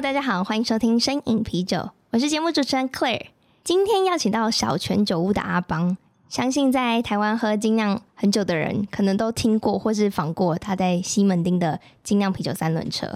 [0.00, 1.76] 大家好，欢迎收听《声饮啤酒》，
[2.12, 3.26] 我是节目主持人 Claire。
[3.62, 5.94] 今天邀请到小泉酒屋的阿邦，
[6.26, 13.06] 相信在台湾喝精酿很久的人，可能都听过或是访过他在西门町的精酿啤酒三轮车。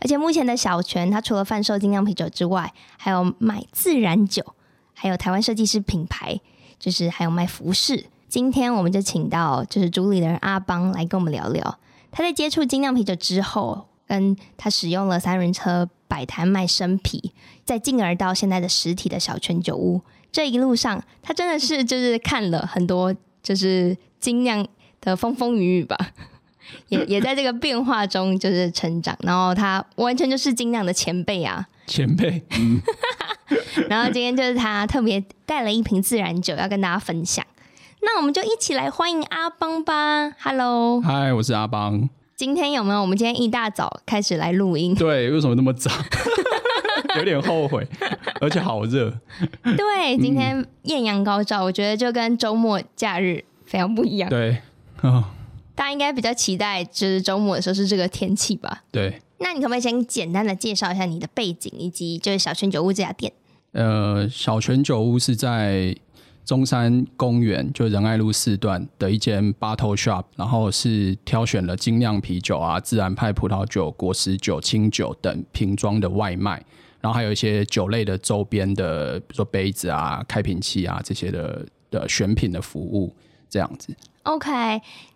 [0.00, 4.44] 而且目前的小泉，他除了贩售精酿啤酒之外，还有卖自然酒，
[4.92, 6.38] 还有台湾设计师品牌，
[6.78, 8.04] 就是还有卖服饰。
[8.28, 11.78] 今天我们就请到就是主理人阿邦来跟我们聊聊，
[12.12, 15.88] 他在接触精酿啤酒之后，跟他使用了三轮车。
[16.08, 17.32] 摆摊卖生啤，
[17.64, 20.00] 再进而到现在的实体的小泉酒屋，
[20.32, 24.66] 这一路上他真的是 就是看了很多就是精酿
[25.00, 25.96] 的风风雨雨吧，
[26.88, 32.80] 也也在这个变化中就是成长，然后他完全就是精酿的前辈啊，前辈，嗯，
[33.88, 37.44] 然后今天就是他特别带了一瓶自然酒要跟大家分享，
[38.02, 42.08] 那我们就一起来欢迎阿邦吧，Hello，嗨，我是阿邦。
[42.36, 43.00] 今天有没有？
[43.00, 44.94] 我们今天一大早开始来录音。
[44.94, 45.90] 对，为什么那么早？
[47.16, 47.86] 有点后悔，
[48.42, 49.10] 而且好热。
[49.62, 54.28] 对，今天艳阳高照，我觉得就跟周末假日非常不一样。
[54.28, 54.58] 对，
[55.00, 55.24] 哦，
[55.74, 58.82] 大家应该比较期待，就是周末的时候是这个天气吧？
[58.92, 59.22] 对。
[59.38, 63.32] 那你可不可以先简单的介绍一下你的背景，以及就是小泉酒屋这家店？
[63.72, 65.96] 呃，小泉酒屋是在。
[66.46, 76.64] 中山公园就仁爱路四段的一间 bottle shop，然后是挑选了精酿啤酒啊、自然派葡萄酒、果实酒、清酒等瓶装的外卖，
[77.00, 83.12] 然后还有一些酒类的周边的，比如说杯子啊、开瓶器啊这些的的选品的服务，
[83.50, 83.92] 这样子。
[84.22, 84.48] OK，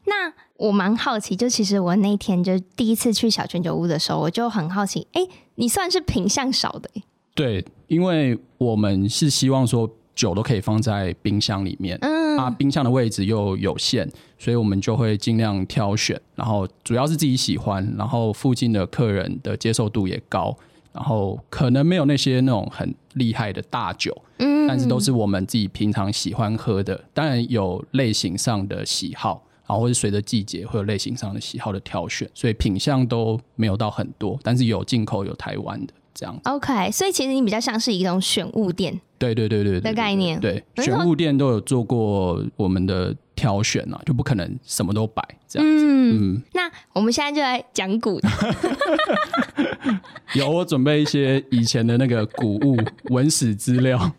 [0.07, 5.23] 那我蛮好奇，就其实我那天就第一次去小泉酒屋的时候，我就很好奇，哎，
[5.55, 6.91] 你算是品相少的？
[7.37, 9.89] 对，因为我们是希望说。
[10.21, 14.07] 酒都可以放在冰箱里面，嗯，啊，冰箱的位置又有限，
[14.39, 20.55] 所以我们就会尽量挑选，然后主要是自己喜欢，然后附近的客人的接受度也高，
[20.93, 36.39] 然后可能没有那些那种很厉害的大酒，嗯，但是都是我们自己平常喜欢喝的，当然有类型上的喜好，然后或是随着季节会有类型上的喜好的挑选，所以品相都没有到很多，但是有进口有台湾的这样。
[36.45, 39.01] OK，所以其实你比较像是一种选物店。
[39.19, 45.85] 对对对对的概念，对，选物店都有做过我们的挑选啊，就不可能什么都摆这样子。
[45.85, 48.19] 嗯，嗯，那我们现在就来讲古。
[50.33, 52.79] 有我准备一些以前的那个古物
[53.11, 54.11] 文史资料，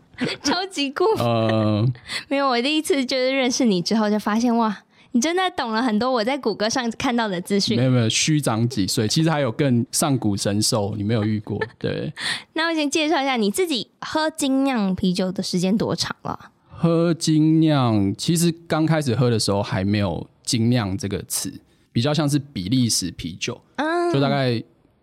[0.44, 1.04] 超级酷。
[1.18, 1.84] 呃，
[2.28, 4.84] 没有，我第一次就是认识你之后就发现哇。
[5.14, 7.76] 你真的懂了很多我在谷歌上看到的资讯。
[7.76, 11.60] 没有没有，虚长几岁，其实还有更上古神兽，你没有遇过。
[11.78, 12.12] 对，
[12.54, 16.50] 那我先介绍一下你自己喝精酿啤酒的时间多长了？
[16.70, 21.52] 喝精酿，其实刚开始喝的时候还没有“精酿”这个词，
[21.92, 23.60] 比较像是比利时啤酒。
[23.76, 24.60] 嗯，就大概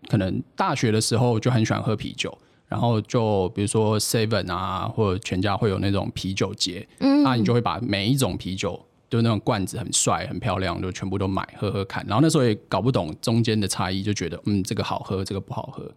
[0.10, 2.36] 可能大学的时候就很喜欢喝啤酒，
[2.68, 8.84] 然后就比如说 Seven 啊，或者全家会有那种啤酒节，嗯，那你就会把每一种啤酒。
[9.10, 12.06] 就那种罐子很帅很漂亮，就全部都买喝喝看。
[12.08, 15.92] 然后那时候也搞不懂中间的差异，就觉得嗯，这个好喝，这个不好喝。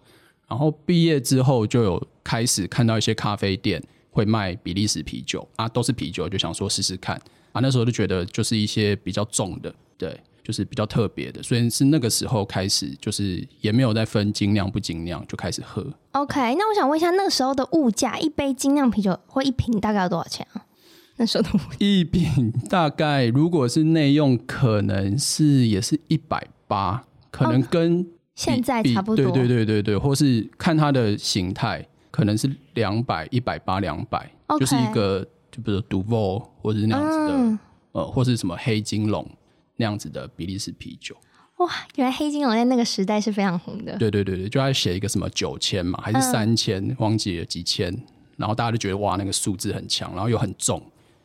[0.49, 7.17] 然后毕业之后就有开始看到一些咖啡店会卖比利时啤酒啊，都是啤酒，就想说试试看
[7.53, 7.61] 啊。
[7.61, 11.43] 那时候就觉得就是一些比较重的，对，就是比较特别的。
[11.43, 15.87] 所以是那个时候开始，就是也没有再分精酿不精酿，就开始喝。
[16.13, 20.67] OK，那我想问一下，那个时候的物价，一杯精酿啤酒或一瓶大概要多少钱啊？
[21.19, 29.25] 那时候的一瓶大概如果是内用，可能是也是一百八，可能跟、哦、现在差不多。
[29.25, 37.59] 对对对对对，或是看它的形态，可能是两百、一百八、两百，就是一个就比如说 Duvel 或者是那样子的，嗯、
[37.93, 39.29] 呃，或是什么黑金龙
[39.77, 41.15] 那样子的比利时啤酒。
[41.59, 43.97] 哇，原来黑金龙在那个时代是非常红的。
[43.99, 47.95] 对对对对，就要写一个什么九千嘛，还是三千、嗯，忘记了几千，
[48.37, 50.83] 然后大家就觉得哇，那个数字很强，然后又很重。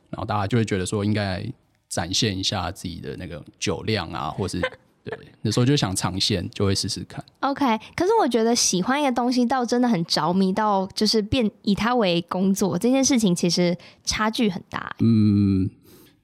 [0.09, 1.45] 然后大家就会觉得说，应该
[1.89, 4.59] 展现一下自己的那个酒量啊，或是
[5.04, 7.24] 对，那时候就想尝鲜，就会试试看。
[7.39, 7.65] OK，
[7.95, 14.94] 可是我觉得喜欢一个东西到真的很着迷，到就是变以它为工作这件事情，其实差距很大。
[15.00, 15.69] 嗯，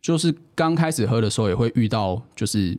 [0.01, 2.77] 就是刚开始喝的时候也会遇到，就是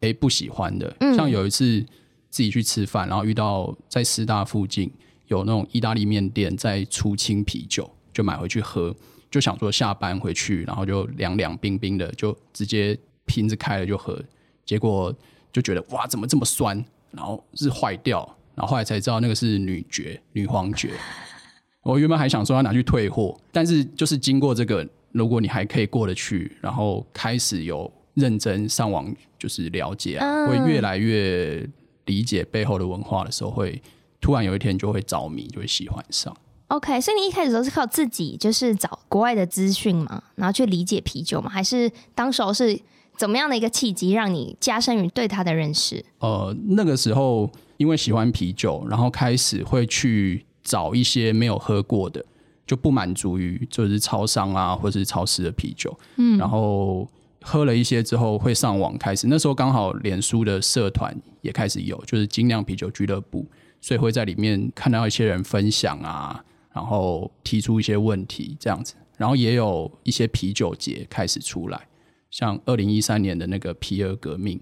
[0.00, 1.80] 哎不喜欢的，像有一次
[2.28, 4.92] 自己去吃饭，然后遇到在师大附近
[5.28, 8.94] 有那种意大利面店在出清啤酒，就买回去喝，
[9.30, 14.22] 就想说下班回去，然后就凉凉冰冰的，就直接瓶子开了就喝，
[14.64, 15.14] 结果
[15.52, 16.82] 就觉得哇，怎么这么酸？
[17.10, 18.18] 然后是坏掉，
[18.54, 20.92] 然后后来才知道那个是女爵、女皇爵。
[21.82, 31.66] 我原本还想说要拿去退货，但是就是经过这个，如果你还可以过得去，然后开始有认真上网就是了解啊，会越来越
[32.04, 33.80] 理解背后的文化的时候，会
[34.20, 36.36] 突然有一天就会着迷，就会喜欢上。
[36.68, 42.78] OK，所以你一开始都是靠自己就是找国外的资讯嘛，然后去理解啤酒嘛，还是当时候是
[43.16, 46.04] 怎么样的一个契机让你加深于对它的认识？
[46.20, 50.44] 呃，那个时候因为喜欢啤酒，然后开始会去。
[50.60, 52.22] 找一些没有喝过的，
[52.66, 57.08] 就不满足于就是超商啊或者是超市的啤酒，嗯，然后
[57.40, 63.46] 喝了一些之后会上网开始，那时候刚好脸书的社团也开始有，就是精酿啤酒俱乐部，
[63.80, 66.44] 所以会在里面看到一些人分享啊，
[66.78, 71.88] 然后提出一些问题这样子，然后也有一些啤酒节开始出来，
[72.30, 74.60] 像二零一三年的那个皮尔革命，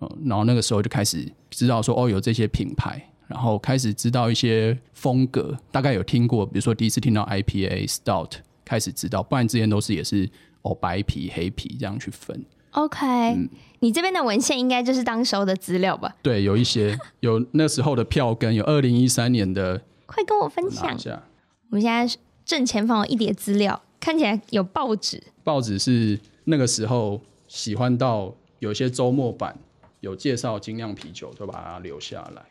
[0.00, 3.04] 嗯，然后那个时候就开始知道说哦有这些品牌。
[3.26, 8.32] 然后开始知道一些风格，大概有听过，比如说第一次听到 IPA、Stout，
[8.64, 10.26] 开始知道，不然之前都是也是
[10.62, 12.42] 哦白啤、黑啤这样去分。
[12.70, 13.46] OK，嗯，
[13.80, 16.16] 你这边的文献应该就是当时候的资料吧？
[16.22, 21.22] 对，有一些有那时候的票根，有二零一三年的，快跟我分享一下。
[21.70, 25.22] 我们现在正前方有一叠资料，看起来有报纸。
[25.44, 29.58] 报纸是那个时候喜欢到有些周末版
[30.00, 32.42] 有介绍精酿啤酒，就把它留下来。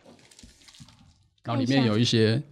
[1.43, 2.43] 然后里面有一些，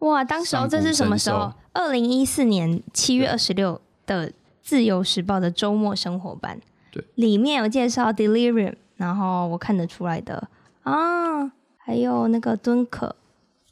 [0.00, 0.24] 哇！
[0.24, 1.52] 当时候这是什么时候？
[1.72, 4.30] 二零一四年七月二十六的
[4.62, 6.60] 《自由时报》的周末生活版，
[6.90, 10.48] 对，里面有介绍 Delirium，然后我看得出来的
[10.82, 13.14] 啊，还有那个敦可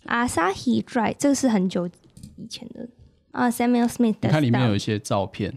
[0.04, 1.88] Asahi Dry，这个是很久
[2.42, 2.88] 以前的。
[3.30, 4.28] 啊，Samuel Smith 的。
[4.28, 5.54] 你看里面有一些照片，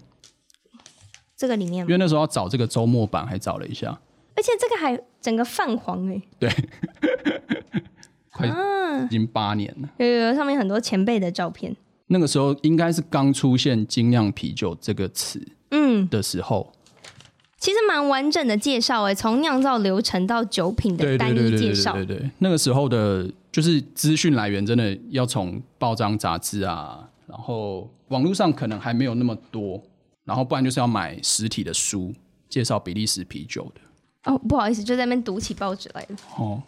[1.35, 3.99] 这个里面，因为那时候要找这个周末版，还找了一下，
[4.35, 6.49] 而且这个还整个泛黄哎，对。
[8.31, 8.45] 快
[9.05, 11.73] 已经八年了，有有有，上面很多前辈的照片。
[12.07, 15.41] 那个时候应该是刚出现“精酿啤酒”这个词，
[15.71, 16.05] 嗯。
[16.09, 16.73] 的时候，
[17.57, 21.93] 其实蛮完整的介绍哎，从酿造流程到酒品的单一介绍。
[21.93, 29.81] 对对对，那个时候的，就是资讯来源真的要从报章杂志啊，然后网络上可能还没有那么多，
[30.25, 32.13] 然后不然就是要买实体的书
[32.49, 34.29] 介绍比利时啤酒的。
[34.29, 36.17] 哦，不好意思，就在那边读起报纸来了。
[36.37, 36.61] 哦。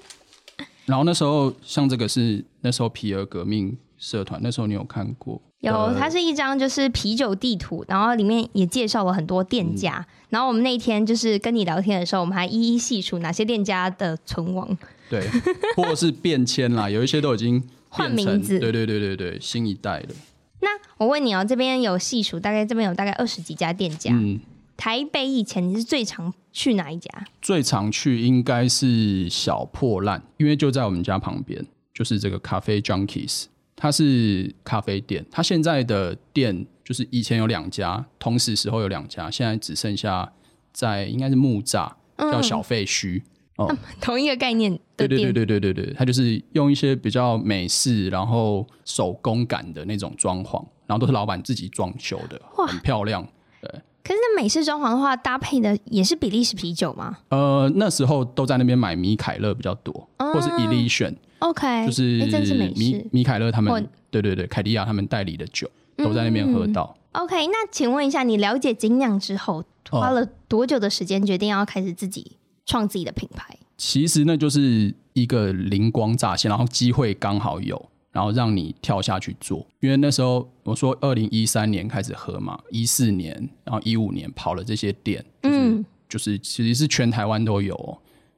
[0.84, 5.40] 然后那时候，像这个是那时候皮尔革命社团，那时候你有看过？
[5.60, 9.94] 有，它是一张就是啤酒地图，然后里面也介绍了很多店家。
[9.96, 14.76] 嗯、然后我们那一天就是跟你聊天的时候，我们还一一细数哪些店家的存亡。
[15.08, 15.28] 对，
[15.76, 18.58] 或者是变迁啦，有一些都已经换名字。
[18.58, 20.14] 对对对对对，新一代的。
[20.60, 24.10] 那我问你哦，这边有细数，大概这边有大概二十几家店家。
[24.12, 24.40] 嗯。
[24.76, 27.10] 台北以前你是最常去哪一家？
[27.42, 35.26] 最常去应该是小破烂，因为就在我们家旁边，就是这个咖啡 Junkies，它是咖啡店。
[35.32, 40.32] 它现在的店就是以前有两家，同时时候有两家，现在只剩下
[40.72, 43.22] 在应该是木栅叫小废墟、嗯、
[43.58, 44.78] 哦，同一个概念的。
[44.96, 53.26] 对对对对对对对，它就是用一些比较美式，然后手工感的那种装潢，然后都是老板自己装修的，很漂亮。
[53.60, 53.70] 对。
[54.04, 57.18] 可是那美式装潢的话，搭配的也是比利时啤酒吗？
[57.28, 66.96] 呃，那时候都在那边买米凯勒比较多，嗯、或是 Elysian OK，就是米米凯勒他们，对对对，凯迪亚他们代理的酒都在那边喝到。
[67.12, 72.32] 嗯、OK，那请问一下，你了解精酿之后，花了多久的时间决定要开始自己
[72.68, 73.58] 创自己的品牌？
[73.76, 77.84] 其实那就是一个灵光乍现，然后机会刚好有。
[78.10, 83.32] 然后让你跳下去做，因为那时候我说二零一三年开始喝嘛，一四年，
[83.62, 87.76] 然后一五年跑了这些店，就是、嗯、就是其实是全台湾都有，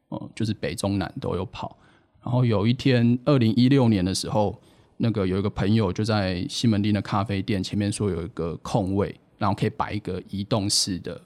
[0.08, 1.78] 哦、嗯，就是北中南都有跑。
[2.22, 4.60] 然后有一天二零一六年的时候，
[4.98, 11.18] 那个有一个朋友就在西门町的咖啡店前面说有一个空位，然后可以摆一个移动式的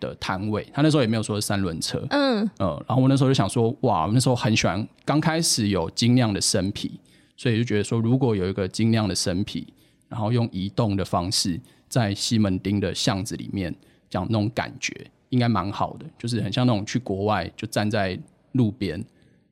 [0.00, 0.66] 的摊位。
[0.72, 7.00] 他那时候也没有说是三轮车，嗯嗯，然后我那时候就想说，哇，我那时候很喜欢，刚开始有精酿的生啤。
[7.40, 9.64] 所以就觉得说，如果有一个精酿的生啤，
[10.08, 13.72] 然后用移动的方式在西门町的巷子里面，
[14.10, 18.18] 这样那种感觉应该蛮好的，就是很像那种去国外就站在
[18.52, 19.00] 路边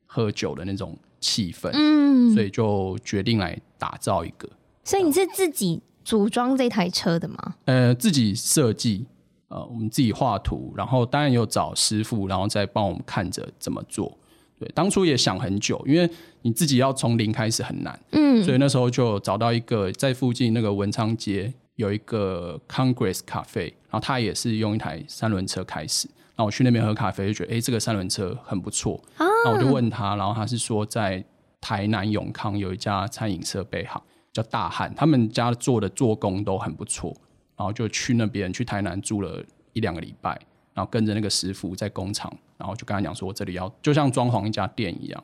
[0.05, 1.69] 喝酒的那种气氛。
[1.71, 4.49] 嗯，所以就决定来打造一个。
[4.83, 7.55] 所以你是自己组装这台车的吗？
[7.63, 9.05] 呃，自己设计，
[9.49, 14.17] 呃，我们自己画图，然后当然有找师傅，然后再帮我们看着怎么做。
[14.59, 16.09] 对，当初也想很久，因为
[16.41, 31.23] 你自己要从零开始很难，嗯，所以那时候就找到一个在附近那个文昌街有一个 Congress 咖啡，然后他也是用一台三轮车开始，然后我去那边喝咖啡就觉得，哎，这个三轮车很不错，啊，然后我就问他，然后他是说在
[31.61, 34.01] 台南永康有一家餐饮设备行
[34.33, 37.15] 叫大汉，他们家做的做工都很不错，
[37.57, 40.39] 然后就去那边去台南住了一两个礼拜。
[40.73, 45.23] 然后跟着那个师傅在工厂，然后就跟他讲说，我这里要就像装潢一家店一样。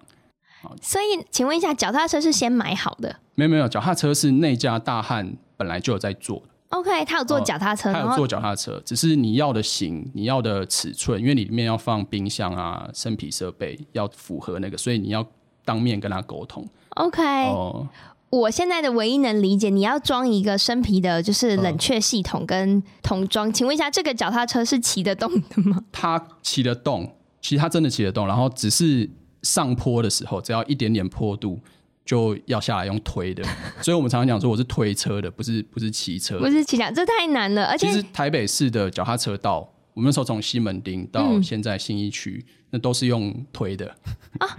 [0.81, 3.15] 所以，请问一下，脚踏车是先买好的？
[3.35, 6.45] 没有没有，脚踏车是那家大汉本来就有在做的。
[6.69, 15.23] OK，他有做脚踏车，呃、他有做脚踏车，只是你要的型、你要的尺寸，因为里面要放冰箱啊、生皮设备，要符合那个，所以你要
[15.63, 16.67] 当面跟他沟通。
[16.95, 17.21] OK。
[17.49, 17.87] 哦。
[18.33, 23.47] 我现在的唯一能理解，你要装一个生皮的，就是冷却系统跟桶装。
[23.47, 25.83] 嗯、请问一下，这个脚踏车是骑得动的吗？
[25.91, 28.25] 它骑得动，其实它真的骑得动。
[28.25, 29.07] 然后只是
[29.43, 31.59] 上坡的时候，只要一点点坡度
[32.03, 33.43] 就要下来用推的。
[33.83, 37.65] 所以我们常常讲说，我是推车的，不是不是骑车，不是骑脚，这太难了。
[37.65, 39.59] 而且，其实台北市的脚踏车道，
[39.93, 43.95] 我们那时候从西门町到现在新一区，嗯、那都是用推的
[44.39, 44.57] 啊。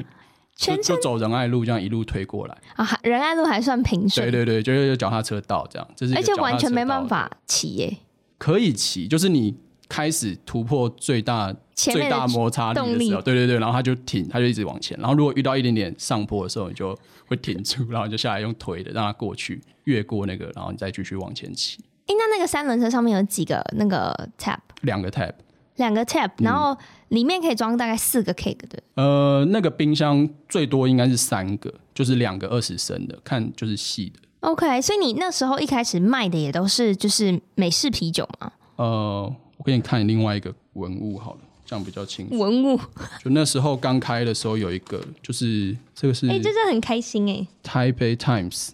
[0.57, 4.31] 就就走仁爱路这样一路推过来啊，仁爱路还算平顺。
[4.31, 7.97] 对对对，就是有脚踏车道这样，这是而且完全没办法骑耶。
[8.39, 9.57] 可以骑，就是你
[9.89, 14.97] 开始突破最大最大摩擦力的时候，对对对，然后它就停，它就一直往前。
[15.01, 16.97] 然后如果遇到一点点上坡的时候，你就
[17.27, 21.79] 会停住，然后就下来用推的让它过去，越过那个，然后你再继续往前骑。
[22.07, 24.59] 哎、欸，那那个三轮车上面有几个那个 tab？
[24.83, 25.33] 两个 tab。
[25.77, 26.77] 两个 tap，然后
[27.09, 28.83] 里面可以装大概四个 cake 的。
[28.95, 34.21] 呃，那个冰箱最多应该是三个，就是两个二十升的，看就是细的。
[34.41, 38.53] OK，所以你那时候一开始卖的也都是就是美式啤酒吗？
[38.77, 42.39] 呃，我给你看另外一个文物好了，这样比较清楚。
[42.39, 42.79] 文物，
[43.23, 47.47] 就那时候刚开的时候有一个，就是这个是，哎，这是很开心哎。
[47.63, 48.71] Taipei Times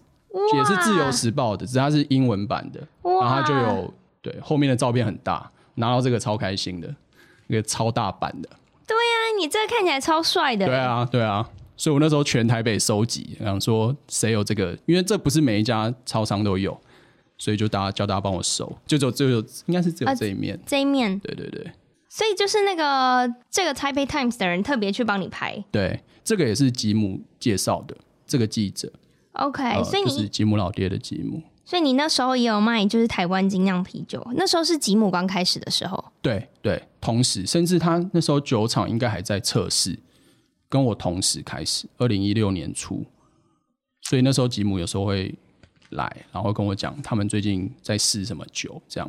[0.54, 5.50] 也是自由时报的，只是它是英文版的，然后它就有对后面的照片很大。
[5.80, 6.94] 拿到这个超开心的，
[7.49, 8.49] 一个超大版的。
[8.87, 10.66] 对啊，你这个看起来超帅的。
[10.66, 16.80] 对啊，对啊，所以我那时候全台北收集，然后说谁有这个，因为这不是每一家超商都有，
[17.38, 21.18] 所以就大家叫大家帮我收，就只有只有应该是只有这一面，啊，这一面。
[21.18, 21.70] 对对对。
[22.08, 25.62] 所以就是那个这个 Taipei Times 的人特别去帮你拍。
[25.70, 27.96] 对，这个也是吉姆介绍的，
[28.26, 28.92] 这个记者。
[29.34, 31.40] OK，呃，所以你是吉姆老爹的吉姆。
[31.70, 34.20] 所以你那时候也有卖，就是台湾精酿啤酒。
[34.34, 36.04] 那时候是吉姆刚开始的时候。
[36.20, 39.96] 对对，同时，甚至他那时候酒厂应该还在测试，
[40.68, 43.06] 跟我同时开始，二零一六年初。
[44.02, 45.32] 所以那时候吉姆有时候会
[45.90, 49.08] 来，然后跟我讲他们最近在试什么酒，这样。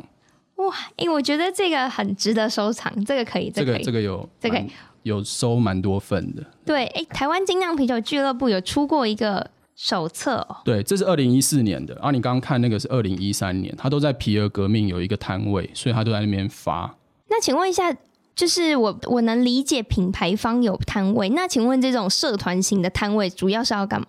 [0.57, 4.63] 哇，哎、欸，我觉得这个很值得收藏，这个可以，这个这个这个有这个
[5.01, 6.45] 有收蛮多份的。
[6.63, 9.49] 对，哎、欸，台湾精酿啤酒俱乐部有出过一个。
[9.83, 16.95] 手册哦，对，这是二零一四年的，啊你刚刚看那个是二零一三年，他都在皮尔革命有一个摊位，所以他都在那边发。
[17.29, 17.91] 那请问一下，
[18.35, 24.07] 就是我我能理解品牌方有摊位，那请问这种社团型的摊位主要是要干嘛？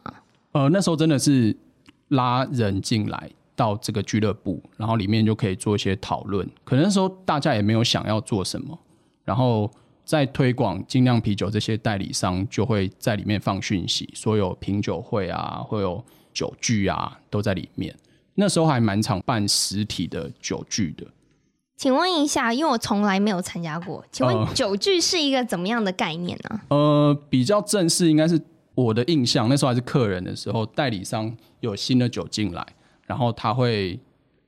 [0.53, 1.57] 呃，那时候真的是
[2.09, 6.47] 拉人进来到这个俱乐部，然后里面就可以做一些讨论。
[6.65, 8.79] 可能那时候大家也没有想要做什么，
[9.25, 9.73] 然后。
[10.05, 17.95] 在推广精酿啤酒，这些代理商就会在里面放讯息，所有品酒会啊，会有酒具啊，都在里面。
[18.35, 21.07] 那时候还蛮常办实体的酒具的。
[21.77, 26.61] 请问一下，因为我从来没有参加过，请问酒具是一个怎么样的概念呢？
[26.69, 28.41] 呃，呃，比较正式，应该是
[28.75, 32.67] 我的印象，那时候还是客人的时候，代理商有新的酒进来，
[33.07, 33.99] 然后他会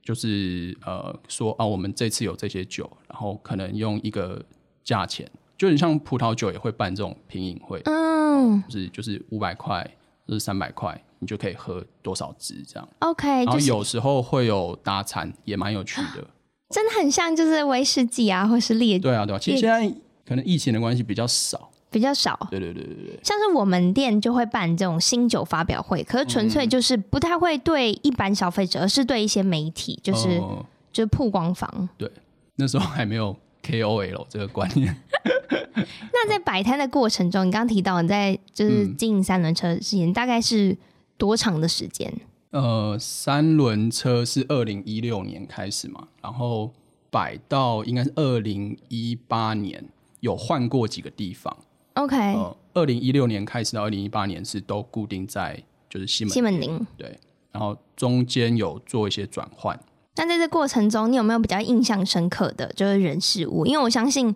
[0.01, 4.43] 就是呃说啊，我们这次有这些酒，然后可能用一个
[4.83, 5.29] 价钱。
[5.57, 9.89] 就你像葡萄酒也会办这种品饮会，嗯，就是就是五百块，
[10.27, 12.89] 就是三百块，你就可以喝多少支这样。
[12.99, 16.27] OK，然后有时候会有搭餐，也蛮有趣的。
[16.69, 19.03] 真的很像就是威士忌啊，或是烈酒。
[19.03, 19.39] 对啊，对啊。
[19.39, 19.87] 其实现在
[20.25, 22.35] 可能疫情的关系比较少，比较少。
[22.49, 23.19] 对对对对对。
[23.23, 31.87] 像是我们店就会办这种新酒发表会，可是纯粹就是不太会对一般消费者，而是对一些媒体，就是、嗯、就是曝光房。
[31.97, 32.11] 对，
[32.55, 33.33] 那时候还没有
[33.63, 34.93] KOL 这个观念。
[36.13, 40.77] 那在摆摊的过程中，你刚刚提到你在就是经营三轮车的时间，嗯、大概是
[41.17, 42.13] 多长的时间？
[42.51, 46.71] 呃，三轮车是二零一六年开始嘛，然后
[47.09, 49.83] 摆到应该是二零一八年，
[50.19, 51.55] 有换过几个地方。
[51.95, 57.19] OK，呃，二零一六年开始到二零一八年是都固定在就是西门西门町，对，
[57.51, 59.77] 然后中间有做一些转换。
[60.17, 63.65] 那在这过程中，你有没有比较印象深刻的就是人事物？
[63.65, 64.35] 因为我相信。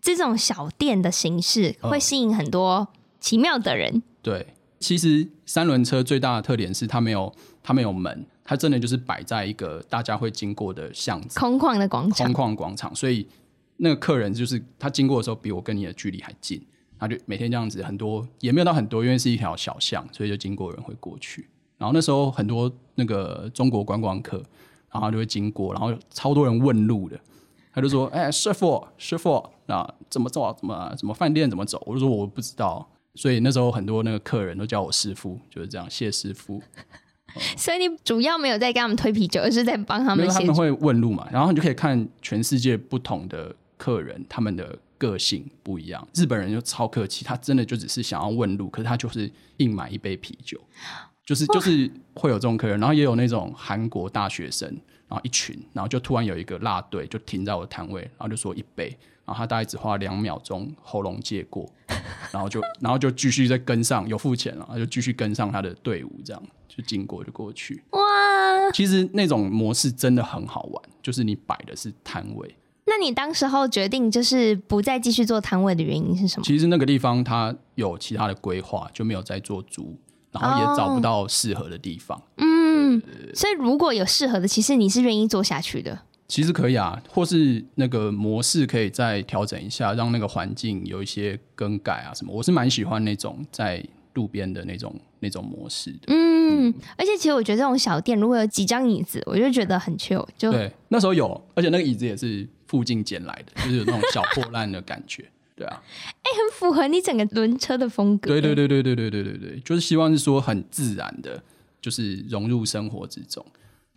[0.00, 2.88] 这种小店的形式会吸引很多
[3.20, 4.02] 奇妙的人。
[4.22, 13.26] 对，其实三轮车最大的特点是它没有它没有门，它真的就是摆在一个大家会经过的巷子，空旷的广场，空旷广场，所以
[13.76, 16.62] 那个客人就是他经过的时候比我跟你的距离还近，
[16.98, 21.48] 他就每天这样子很多也没有到很多，因为是一条小巷，所以就经过人会过去。
[21.78, 24.42] 然后那时候很多那个中国观光客，
[24.92, 27.18] 然后就会经过，然后超多人问路的，
[27.72, 30.52] 他就说：“哎、欸，师傅，师傅，那怎么走？
[30.58, 36.60] 怎么怎么饭店怎么走？”我就说：“我不知道。”所以那时候很多那个客人都叫我师傅，就是这样，谢师傅。
[37.56, 40.28] 所以你主要没有在给他们推啤酒，而是在帮他们。
[40.28, 46.06] 他们会问路嘛，然后你就可以看全世界不同的客人，他们的个性不一样。
[46.14, 50.60] 日本人就超客气，他真的就只是想要问路，可是他就是硬买一杯啤酒。
[51.24, 54.68] 就是就是会有这种客人，然后也有那种韩国大学生，
[55.06, 58.96] 然后一群，然后就突然有一个辣队就停在我的摊位，然后就说一杯，
[59.30, 61.64] 然后他大概只花两秒钟喉咙借过，
[62.32, 67.80] 然后就然后就继续再跟上，有付钱了，他就继续跟上他的队伍，这样就经过就过去。
[67.90, 68.00] 哇！
[68.72, 72.56] 其实那种模式真的很好玩，就是你摆的是摊位。
[72.86, 76.44] 那你当时候决定就是不再继续做摊位的原因是什么？
[76.44, 79.96] 其实那个地方它有其他的规划，就没有再做租。
[80.32, 82.18] 然后也找不到适合的地方。
[82.18, 83.02] 哦、嗯，
[83.34, 86.00] 所以如果有适合的，其实你是愿意做下去的。
[86.30, 92.32] 其实可以啊，或是那个模式可以再调整一下，让那个环境有一些更改啊什么。
[92.32, 93.84] 我是蛮喜欢那种在
[94.14, 95.98] 路边的那种那种模式的。
[96.06, 100.24] 嗯，嗯，而且其实我觉得这种小店如果有几张椅子，我就觉得很 chill。
[100.38, 105.24] 就对，那时候有，而且那个椅子也是附近捡来的，就是有那种小破烂的感觉。
[105.56, 105.82] 对啊，
[106.22, 108.30] 哎、欸，很符合你整个轮车的风格。
[108.30, 111.42] 对对对对对对对对对，就是希望是说很自然的，
[111.82, 113.44] 就是融入生活之中。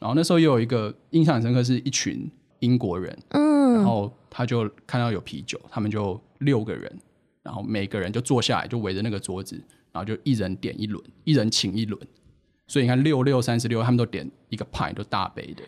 [0.03, 2.29] 然后那时候也有一个印象很深刻，是一群
[2.59, 6.93] 英国人，嗯，然后他就看到有啤酒，他们就六个人，
[7.41, 9.55] 然后每个人就坐下来，就围着那个桌子，
[9.93, 11.97] 然后就一人点一轮，一人请一轮。
[12.67, 15.63] 所以你看六六三十六，他们都点一个派，都大杯的，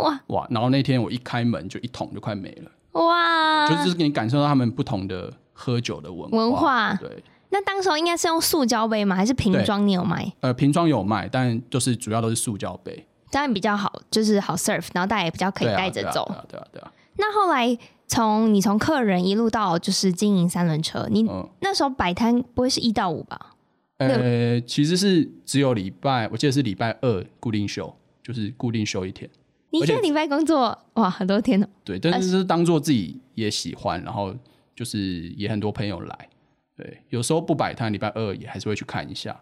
[0.00, 0.46] 哇哇！
[0.48, 2.70] 然后那天我一开门，就一桶就快没了。
[2.92, 6.38] 哇，就是给你感受到他们不同的喝酒的文化。
[6.38, 9.14] 文化对，那当时候应该是用塑胶杯吗？
[9.14, 9.86] 还是瓶装？
[9.86, 10.32] 你有卖？
[10.40, 16.24] 呃，瓶装有卖，但就是主要都是塑胶杯，当然比较好，就是好 serve，然后大家也比较可以带着走。
[16.24, 16.92] 对啊，对啊，对啊。
[17.16, 23.56] 那后来从你从客人一路到就是经营三轮车，你那时候摆摊不会是一到五吧？
[23.98, 27.92] 呃，其实是只有礼拜，我记得是礼拜二固定休，
[28.22, 29.28] 就是固定休一天。
[29.70, 31.66] 你一个礼拜工作哇，很多天哦。
[31.82, 34.32] 对，但是是当做自己也喜欢，然后
[34.76, 34.98] 就是
[35.36, 36.28] 也很多朋友来。
[36.76, 39.36] 对，有时候不摆摊，礼拜二也还是会去看一下。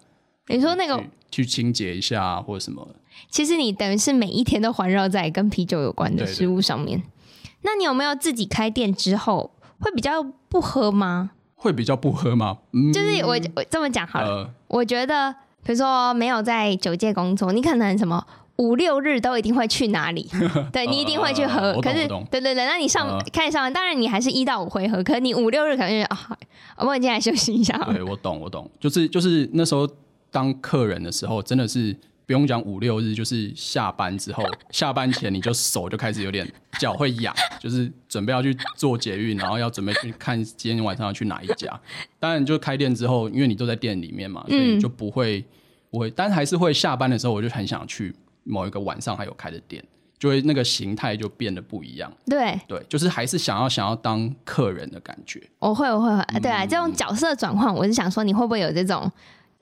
[0.49, 0.97] 你说那个
[1.31, 2.87] 去，去清洁一下或者什么？
[3.31, 6.99] 其实你等于是每一天都环绕在跟啤酒有关的食物上面。
[6.99, 7.53] 对对对。
[7.63, 11.31] 那你有没有自己开店之后会比较不喝吗？
[11.55, 12.59] 会比较不喝吗？
[12.73, 18.27] 嗯、就是我我这么讲好了，呃、我觉得比如说没有在酒界工作，你可能什么？
[18.57, 20.29] 五六日都一定会去哪里？
[20.73, 21.73] 对，你一定会去喝。
[21.81, 25.03] 可是，对对对，那你上开始上，当然你还是一到五回合。
[25.03, 26.37] 可是你五六日可能就啊，
[26.77, 27.77] 我们今天来休息一下。
[27.93, 29.89] 对，我懂，我懂，就是就是那时候
[30.33, 34.43] 当客人的时候，真的是不用讲五六日，就是下班之后，
[34.73, 41.81] 下班前你就手就开始有点脚会痒， 就是准备要去做捷运，然后要准备去看今天晚上要去哪一家。
[42.19, 45.45] 当然，就开店之后，因为你都在店里面嘛，所以就不会
[45.91, 48.13] 不会，但还是会下班的时候，我就很想去。
[48.45, 49.81] 某一个晚上还有开的店，
[50.19, 52.13] 就会那个形态就变得不一样。
[52.27, 55.41] 对对，就是还是想要想要当客人的感觉。
[55.61, 59.09] 我会我会会，对啊，这种角色转换，我是想说，你会不会有这种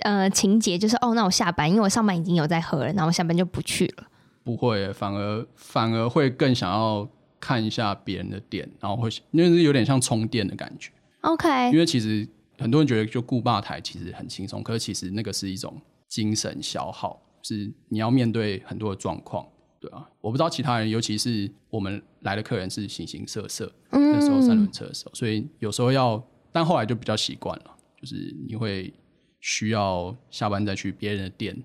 [0.03, 0.79] 呃情节？
[0.79, 4.05] 就是哦，那我下班，因为我上班已经有在喝了，然后我下班就不去了。
[4.43, 7.09] 不会，反而反而会更想要
[7.39, 10.91] 看一下别人的店，然后会因为是有点像充电的感觉。
[11.21, 12.27] OK，因为其实
[12.59, 17.21] 很多人觉得就顾吧台其实很轻松，可是其实那个是一种精神消耗。
[17.43, 19.47] 是你要面对很多的状况，
[19.81, 27.65] 对啊，我不知道其他人，尤其是我们来的客人是形形色色，嗯、那时候三轮车的时候，所以有时候要，但后来就比较习惯了，
[27.99, 28.93] 就是你会
[29.41, 31.61] 需要下班再去别人的店，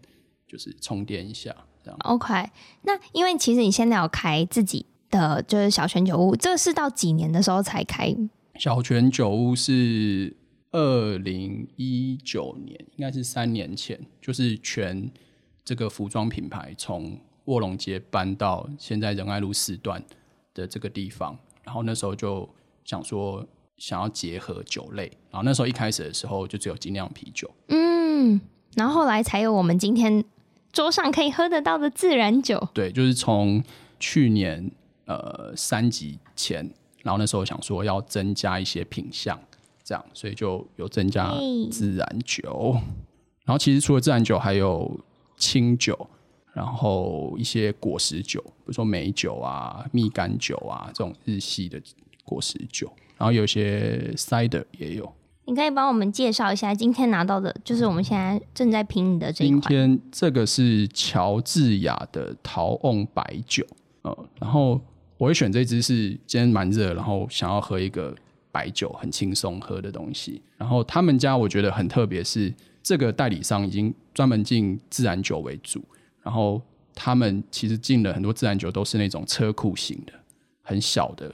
[0.47, 1.99] 就是充电一下，这样。
[2.03, 2.33] OK，
[2.81, 8.15] 那因为其实你现在有开自己的就是小泉酒屋，这是到几年的时候才开？
[8.57, 10.35] 小泉酒屋是
[10.71, 15.11] 二零一九年，应该是三年前，就是全。
[15.67, 19.99] 这个服装品牌从卧龙街搬到现在仁爱路四段
[20.53, 22.47] 的这个地方，然后那时候就
[22.83, 23.43] 想说
[23.77, 28.39] 想要结合酒类，然后那时候一开始的时候就只有精酿啤酒，嗯，
[28.75, 30.23] 然后后来才有我们今天
[30.71, 32.67] 桌上可以喝得到的自然酒。
[32.73, 33.63] 对，就是从
[33.99, 34.71] 去年
[35.05, 36.69] 呃三级前，
[37.03, 39.39] 然后那时候想说要增加一些品项，
[39.83, 41.33] 这样，所以就有增加
[41.71, 42.77] 自然酒。
[43.45, 44.99] 然后其实除了自然酒，还有
[45.37, 46.07] 清酒，
[46.53, 51.79] 然后一些果实酒，比如说梅酒啊、蜜柑酒啊这种日系的
[52.23, 55.11] 果实酒，然后有些 cider 也有。
[55.47, 59.61] 你可以帮我们介绍一下今天拿到的，就是我们现在正在品的这一款。
[59.61, 63.63] 今天这个是乔治亚的陶瓮白酒，
[64.01, 64.81] 呃，然后
[65.19, 68.15] 我会选这支是今天蛮热，然后想要喝一个
[68.51, 70.41] 白酒，很轻松喝的东西。
[70.57, 72.51] 然后他们家我觉得很特别，是
[72.81, 75.79] 这个代理商已经专门进自然酒为主，
[76.23, 76.59] 然后
[76.95, 80.13] 他们其实进了很多自然酒都是那种车库型的，
[80.63, 81.31] 很小的。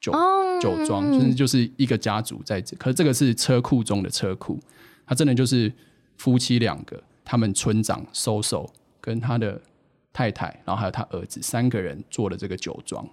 [0.00, 0.12] 酒
[0.60, 4.58] 酒庄，甚至就是一个家族在这，可是这个是车库中的车库，
[5.06, 5.72] 他真的就是
[6.16, 8.68] 夫妻两个，他们村长 Soso
[9.00, 9.60] 跟他的
[10.12, 13.08] 太太，然后还有他儿子三个人做的这个酒庄，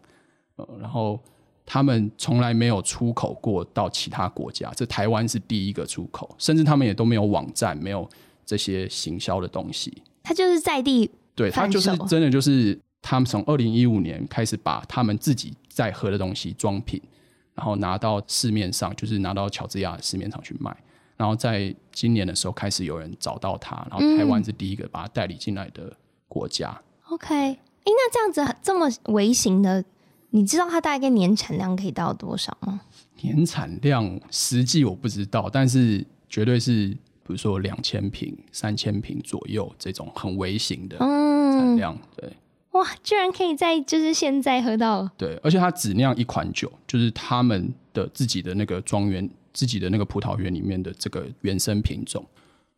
[0.57, 1.19] 呃，然后
[1.65, 8.07] 他们从来没有出口过到其他国家，这台湾是第一个出口，甚至他们也都没有网站，没有
[8.45, 12.79] 这些行销的东西，他就是在地，对，他就是真的就是。
[12.99, 17.01] 他们从二零一五年开始把他们自己在喝的东西装瓶，
[17.57, 20.75] 然后拿到市面上，就是拿到乔治亚的市面上去卖。
[21.17, 25.91] 然后在今年的时候开始有人找到他，然后台湾是第一个把它代理进来的
[26.27, 26.69] 国家。
[27.09, 29.83] 嗯、OK，哎、欸，那这样子这么微型的，
[30.29, 32.79] 你知道它大概年产量可以到多少吗？
[33.21, 42.33] 年产量实际我不知道，但是绝对是比如说两千瓶、三千瓶左右这种很微型的产量，嗯、对。
[42.77, 45.09] 哇，居然可以在就是现在喝到！
[45.17, 52.23] 对，而且它只酿一款酒，就是他们的自己的那个庄园、自己的那个葡萄园里面的这个原生品种，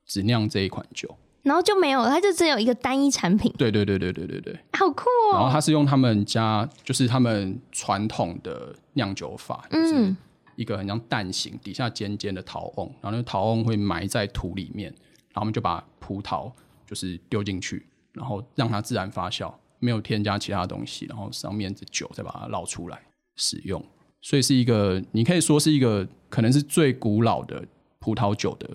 [0.06, 3.54] 只酿这一款酒，然后就没有了，它就只有一个单一产品。
[3.58, 5.34] 对对对对对对对，好酷哦！
[5.34, 10.16] 然后它是用他们家，就是他们传统的酿酒法，就是
[10.56, 14.90] 一个很像蛋形，底下尖尖的陶瓮，然后那个陶瓮会埋在土里面，
[15.34, 16.50] 然后我们就把葡萄
[16.88, 19.54] 就是丢进去，然后让它自然发酵。
[19.80, 23.00] 没有添加其他东西，然后上面的酒再把它捞出来
[23.36, 23.84] 使用，
[24.22, 27.63] 所以是一个你可以说是一个可能是最古老的
[28.00, 28.70] 葡萄酒的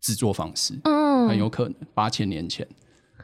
[0.00, 2.66] 制作方式，嗯，很有可能八千年前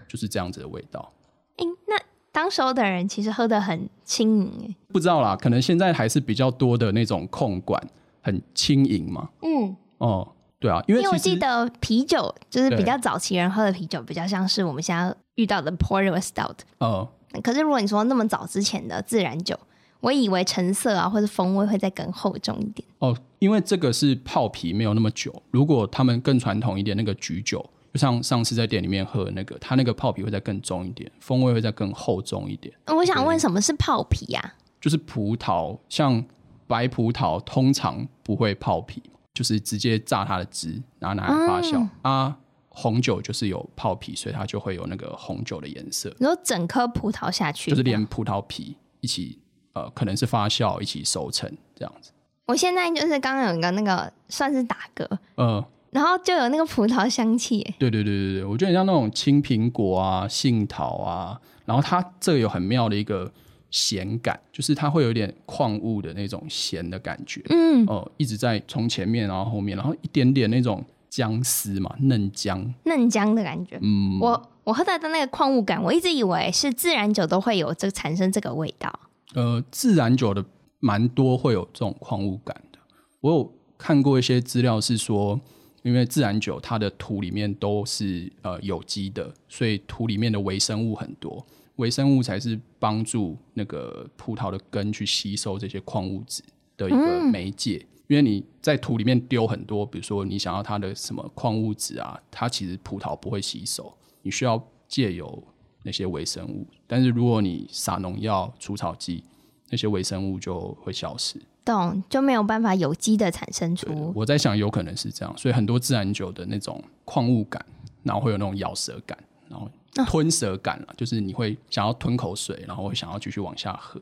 [0.09, 1.13] 就是这样子的味道。
[1.57, 1.99] 欸，那
[2.31, 7.83] 当时候的人其实喝的很轻盈，不知道啦，可能现在还是比较多的那种控管
[8.21, 17.09] 很轻盈嘛，嗯，哦，对啊，因为，因为我记得啤酒就是比较早期人喝的啤酒，比较像是我们现在遇到的 porter Stout，哦。
[17.43, 19.59] 可是如果你说那么早之前的自然酒，
[20.01, 25.43] 我以为成色啊或者风味会再更厚重一点哦，因为这个是泡皮没有那么久。
[25.51, 27.59] 如果他们更传统一点，那个橘酒，
[27.93, 32.73] 就像上次在店里面喝的那个，它那个泡皮会再更重一点，风味会再更厚重一点。
[32.87, 34.55] 我想问，什么是泡皮呀？
[34.81, 36.25] 就是葡萄，像
[36.67, 39.03] 白葡萄通常不会泡皮，
[39.35, 42.39] 就是直接榨它的汁，然后拿来发酵、嗯、啊。
[42.79, 46.15] 红酒就是有泡皮，所以它就会有那个红酒的颜色。
[46.19, 49.39] 你说整颗葡萄下去，就是连葡萄皮一起，
[49.73, 52.11] 呃，可能是发酵一起熟成这样子。
[52.45, 57.63] 我现在就是刚刚有一个那个算是打嗝，嗯、呃，然后就有那个葡萄香气。
[57.79, 63.33] 对对对对对，我觉得像那种青苹果啊、杏桃啊，然后它这个有很妙的一个
[63.71, 67.41] 咸感，就是它会有点矿物的那种咸的感觉。
[67.49, 70.85] 嗯，哦、呃，一直在从前面然后后面，然后一点点那种。
[71.09, 73.79] 姜丝嘛，嫩姜，嫩姜的感觉。
[73.83, 78.93] 嗯，我我喝到的那个矿物感，我一直以为是自然酒都会有这产生这个味道。
[79.35, 80.45] 呃，自然酒的
[80.81, 82.79] 蛮多会有这种矿物感的。
[83.21, 85.41] 我有看过一些资料是说，
[85.83, 91.45] 因为自然酒它的土里面都是呃有机的，所以土里面的微生物很多，
[91.77, 96.43] 微生物才是帮助那个葡萄的根去吸收这些矿物质
[96.77, 97.81] 的一个媒介。
[97.83, 103.93] 嗯因为你在土里面丢很多，比如说你想要它的什么矿物质啊，它其实葡萄不会吸收，
[104.23, 105.43] 你需要借由
[105.83, 106.67] 那些微生物。
[106.87, 109.25] 但是如果你撒农药、除草剂，
[109.71, 114.13] 那些微生物就会消失，懂，就没有办法有机的产生出。
[114.15, 117.65] 我在想，有可能是这样，所以很多自然酒的那种矿物感，
[118.05, 119.69] 然后会有那种咬舌感，然后
[120.07, 124.01] 吞舌感啊，就是你会想要吞口水，然后会想要继续往下喝。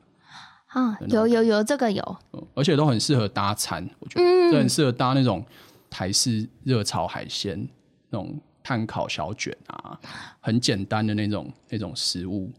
[0.75, 2.17] 啊，有有有，这个有，
[2.53, 5.45] 而且都很适合搭餐，我觉得，嗯，这很适合搭那种
[5.89, 7.69] 台式热炒海鲜，
[8.11, 9.97] 那种炭烤小卷啊，
[10.41, 12.51] 很简单的那种那种食物。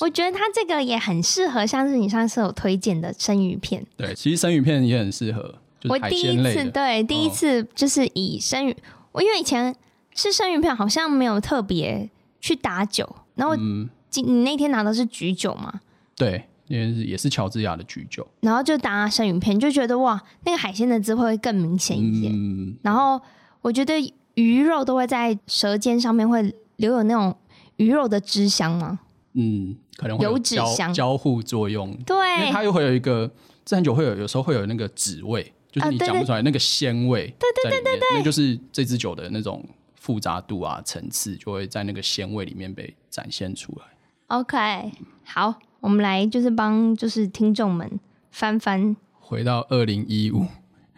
[0.00, 3.84] 我觉得它这个也很适合，像是你上次有推荐的生鱼片。
[3.96, 5.52] 对，其实生鱼片也很适合。
[5.88, 8.76] 我第一次对，第一次就是以生鱼，嗯，
[9.10, 9.74] 我因为以前
[10.14, 12.08] 吃生鱼片好像没有特别
[12.40, 15.80] 去打酒，然后，嗯，你那天拿的是橘酒吗？
[16.14, 16.44] 对。
[16.68, 18.26] 因为也是乔治亚的居酒。
[18.40, 22.32] 然后就搭生鱼片，就觉得哇，那个海鲜的滋味会更明显一点。
[22.34, 23.20] 嗯、然后
[23.60, 23.94] 我觉得
[24.34, 27.36] 鱼肉都会在舌尖上面会留有那种
[27.76, 29.00] 鱼肉的汁香嘛。
[29.34, 31.92] 嗯，可能会有油脂香交互作用。
[32.04, 33.30] 对，因为它又会有一个
[33.64, 37.34] 自然酒会有有时候会有那个脂味，就是你讲不出来那个鲜味。
[37.38, 39.64] 对对对对对，那就是这支酒的那种
[39.96, 43.84] 复杂度啊层次，就会在那个鲜味里面被展现出来。
[44.28, 44.92] OK，
[45.24, 50.46] 好，我们来就是帮就是听众们翻翻，回到二零一五。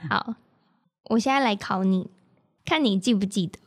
[0.08, 0.36] 好，
[1.10, 2.08] 我现在来考你，
[2.64, 3.58] 看你记不记得？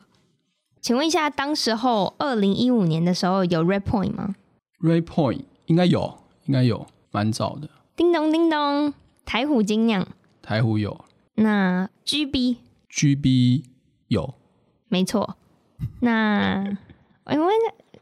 [0.80, 4.34] 请问一下，当时候二零一五年的时候有 Red Point 吗
[4.80, 7.68] ？Ray Point 应该有，应该有，蛮早的。
[7.94, 8.94] 叮咚叮咚，
[9.26, 10.08] 台虎精酿，
[10.40, 11.04] 台虎有。
[11.34, 13.64] 那 GB，GB
[14.08, 14.34] 有，
[14.88, 15.36] 没错。
[16.00, 16.64] 那
[17.26, 17.48] 我问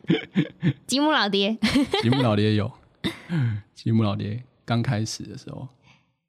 [0.86, 1.58] 吉姆老爹，
[2.00, 2.70] 吉姆老爹有，
[3.74, 5.68] 吉姆老爹刚开始的时候。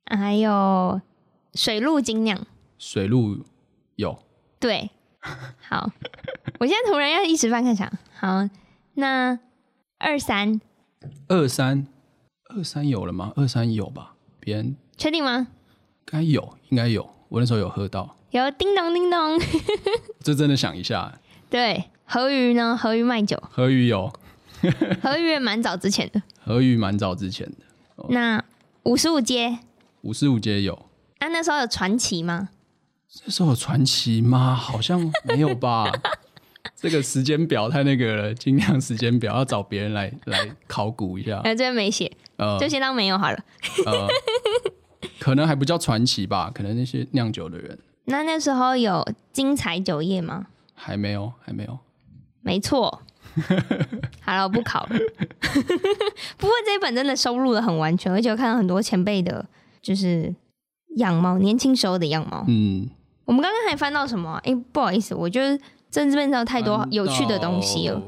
[0.06, 1.00] 还有
[1.54, 2.46] 水鹿精酿，
[2.78, 3.44] 水鹿
[3.96, 4.18] 有。
[4.60, 4.90] 对，
[5.60, 5.92] 好，
[6.60, 8.50] 我现在突然要一时半刻想，好，
[8.96, 9.40] 那。
[10.02, 10.62] 二三，
[11.28, 11.86] 二三，
[12.56, 13.34] 二三有了吗？
[13.36, 14.14] 二三有吧？
[14.40, 15.48] 别人确定吗？
[16.06, 17.14] 该有，应该有。
[17.28, 19.38] 我那时候有喝到，有叮咚叮咚。
[20.24, 21.20] 这真的想一下。
[21.50, 22.78] 对，河鱼呢？
[22.78, 24.10] 河鱼卖酒，河鱼有，
[25.04, 26.22] 河鱼也蛮早之前的。
[26.50, 27.58] 和鱼蛮早之前的。
[27.98, 28.44] 哦、那
[28.82, 29.60] 五十五街，
[30.02, 30.74] 五十五街有。
[31.20, 32.50] 啊，那时候有传奇吗？
[33.24, 34.56] 那时候有传奇吗？
[34.56, 35.92] 好像没有吧。
[36.76, 41.38] 这个时间表太那个了，精酿时间表要找别人来来考古一下。
[41.42, 43.38] 哎、 呃，这边没写，呃，就先当没有好了。
[43.86, 44.08] 呃，
[45.20, 46.50] 可能还不叫传奇吧？
[46.52, 47.78] 可能那些酿酒的人。
[48.06, 50.48] 那那时候有精彩酒业吗？
[50.74, 51.78] 还没有，还没有。
[52.42, 53.04] 没错。
[54.22, 54.90] 好了，我不考了。
[56.38, 59.46] 不过这一本真的收录的很完全，而且我看到很多前辈的，
[59.82, 60.34] 就是
[60.98, 62.46] 样貌，年轻时候的样貌。
[62.48, 62.90] 嗯。
[63.26, 64.40] 我们刚刚还翻到什么？
[64.44, 65.60] 哎，不好意思，我就是。
[65.92, 68.00] 真的知道太多有趣的东西了。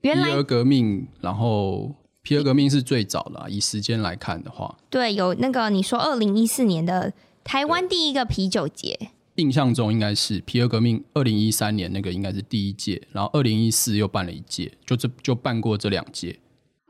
[0.00, 7.12] 原来皮尔革命，然后皮尔革命是最早的，以时间来看的话，对，有那个你说二零一四年的
[7.44, 16.38] 台湾第一个啤酒节，印象中应该是皮尔革命二零一三年那个应该是第一届，然后二零一四又办了一届，就这就办过这两届。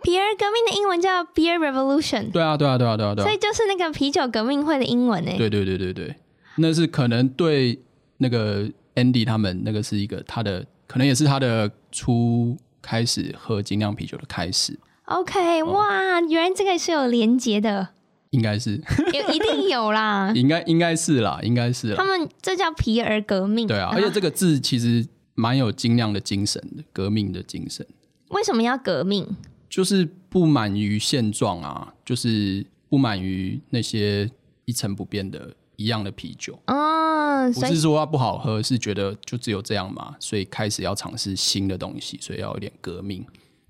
[0.02, 5.32] 皮尔革命的英文叫 Beer Revolution，对啊，对啊，对啊，对啊，对啊，所以就是那个啤酒革命会的英文呢。
[5.38, 6.16] 对对对对对，
[6.56, 7.78] 那是可能对
[8.18, 8.68] 那个。
[8.98, 14.76] Andy 他们那个是一个他的，可能也是他的初开始喝精酿啤酒的开始。
[15.04, 17.90] OK，哇，原来这个是有连结的，
[18.30, 18.80] 应该是，
[19.12, 21.94] 有一定有啦， 应该应该是啦，应该是。
[21.94, 27.86] 他们这叫皮尔革命，对啊，而且这个字其实蛮有精酿的精神的，革命的精神。
[28.28, 29.26] 为什么要革命？
[29.68, 34.30] 就是不满于现状啊，就是不满于那些
[34.64, 35.54] 一成不变的。
[35.80, 43.24] 一样的啤酒，嗯，不是说它不好喝，是觉得就只有这样嘛，所以开始要尝试新的东西，所以要有点革命。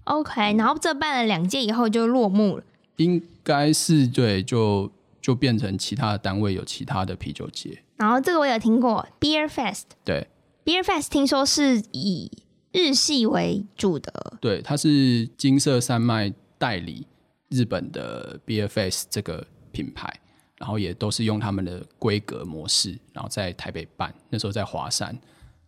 [0.05, 2.65] OK，然后这办了两届以后就落幕了，
[2.99, 4.89] 应该是对，就
[5.21, 7.83] 就变成其他的单位有其他的啤酒节。
[7.97, 10.29] 然后这个我有听过，Beer Fest，对
[10.65, 12.31] ，Beer Fest 听说是以
[12.71, 17.07] 日系为主的，对，它是金色山脉代理
[17.49, 20.21] 日本的 Beer Fest 这个品牌。
[20.61, 25.17] 然后也都是用他们的规格模式，然后在台北办，那时候在华山，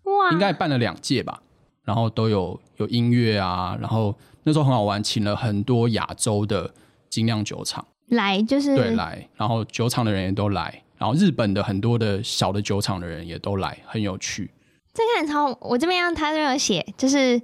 [0.02, 1.40] 哇，应该办了两届吧。
[1.84, 4.12] 然后都有有音乐啊，然后
[4.42, 6.74] 那时候很好玩，请了很多亚洲的
[7.10, 14.50] 精酿酒厂来，就是对来，然后酒厂的人也都来，然后日本的很多的小的酒厂的人也都来，很有趣。
[14.94, 17.42] 这个很超，我这边他这有写，就是。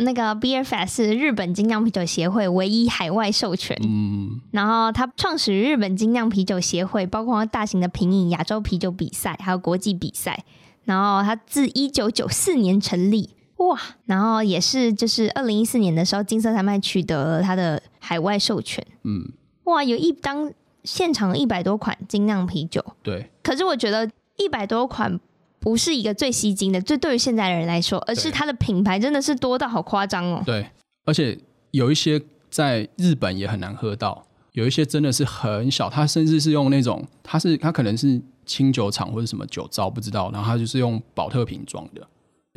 [0.00, 10.44] 那个 Beer Fest 是日本精酿啤酒协会唯一海外授权，嗯，然后他创始于日本精酿啤酒协会，包括大型的品饮、亚洲啤酒比赛，还有国际比赛。
[10.84, 19.32] 然后他自一九九四年成立，哇，然后也是就是二零一四年的时候，金色山脉取得了它的海外授权，嗯，
[19.64, 20.52] 哇，有一当
[20.84, 25.18] 现场一百多款精酿啤酒，对，可是我觉得一百多款。
[25.58, 30.40] 不是一个最吸睛的，这对于现在的人来说，而是它的品牌真的是多到好夸张哦。
[30.46, 30.64] 对，
[31.04, 31.36] 而且
[31.72, 42.06] 有一些在日本也很难喝到，有一些真的是很小，它甚至是用那种，它是它可能是清酒厂或者什么酒糟不知道，然后它就是用保特瓶装的，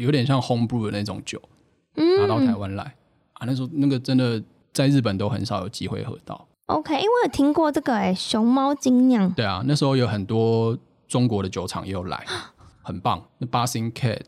[0.03, 1.41] 有点像 home brew 的那种酒，
[1.95, 2.95] 拿到台湾来、嗯、
[3.33, 4.41] 啊，那时候那个真的
[4.73, 6.47] 在日本都很少有机会喝到。
[6.67, 9.29] OK，因为我有听过这个哎，熊猫精酿。
[9.31, 12.25] 对啊，那时候有很多中国的酒厂也有来。
[12.81, 14.21] 很棒，那 Bathing Cat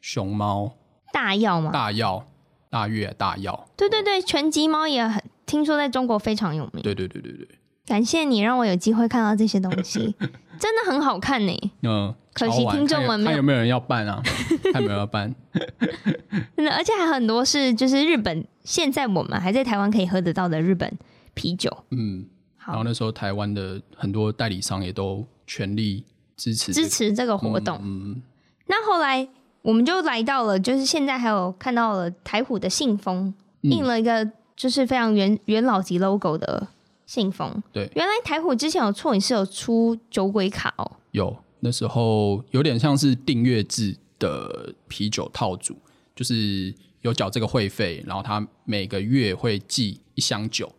[0.00, 0.72] 熊猫
[1.12, 1.70] 大药吗？
[1.70, 2.26] 大药
[2.68, 6.82] 大悦大药，对对对，拳击猫也很听说在中国非常有名。
[6.82, 7.48] 对对对对对，
[7.86, 10.16] 感谢你让我有机会看到这些东西，
[10.58, 11.72] 真的很好看呢。
[11.82, 12.12] 嗯，
[12.46, 14.22] 可惜听众们没有，看有没有人要办啊？
[14.72, 15.34] 看有没有要办？
[16.56, 20.92] 真的，而且还很多是就是日本现在我们还在台湾可以喝得到的日本
[21.34, 21.74] 啤酒。
[21.90, 22.24] 嗯，
[22.66, 26.04] 然后那时候台湾的很多代理商也都全力
[26.36, 27.78] 支持支持这个活动。
[27.82, 28.22] 嗯，嗯，
[28.66, 29.26] 那后来
[29.62, 36.68] 我们就来到了，就是现在还有看到了台虎的信封，印了一个就是非常元元老级 logo 的。
[37.08, 40.92] 信封对，原来台虎之前有错，你是有出酒鬼卡哦？
[41.12, 45.76] 有，那时候有点像是订阅制的啤酒套组，
[46.14, 50.72] 就是有缴这个会费，然后他每个月会寄一箱酒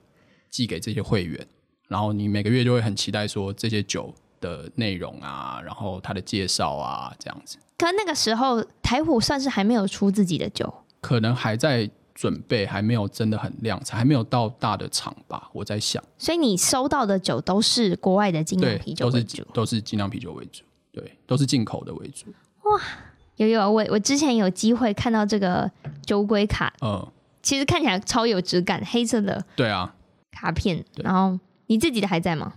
[0.50, 1.48] 寄给这些会员，
[1.88, 7.58] 然后你每个月就会很期待说这些酒的内容啊，然后他的介绍啊这样子。
[7.78, 11.90] 可那个时候台虎算是还没有出自己的酒，可能还在。
[12.16, 16.04] 准备还没有真的很量产，还没有到大的厂吧，我在想。
[16.18, 20.66] 所以你收到的酒都是国外的精酿啤酒为主，都是都是精酿啤酒为主，
[21.00, 22.28] 对，都是进口的为主。
[22.64, 22.82] 哇，
[23.38, 25.70] 有有，我我之前有机会看到这个
[26.06, 27.08] 酒鬼卡，嗯，
[27.42, 29.96] 其实看起来超有质感，黑色的，对啊，
[30.32, 30.84] 卡片。
[30.96, 32.54] 然后你自己的还在吗？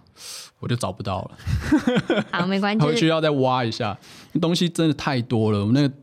[0.61, 2.25] 我就找不到了。
[2.33, 3.99] 好，没关系，回去要再挖一下，
[4.41, 5.95] 东西真的太多了，我们那个。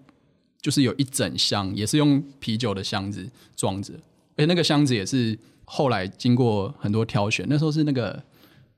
[0.62, 3.26] 就是有一整箱，也是用啤酒的箱子
[3.56, 3.94] 装着，
[4.36, 7.46] 而且那个箱子也是后来经过很多挑选。
[7.50, 8.22] 那时候是那个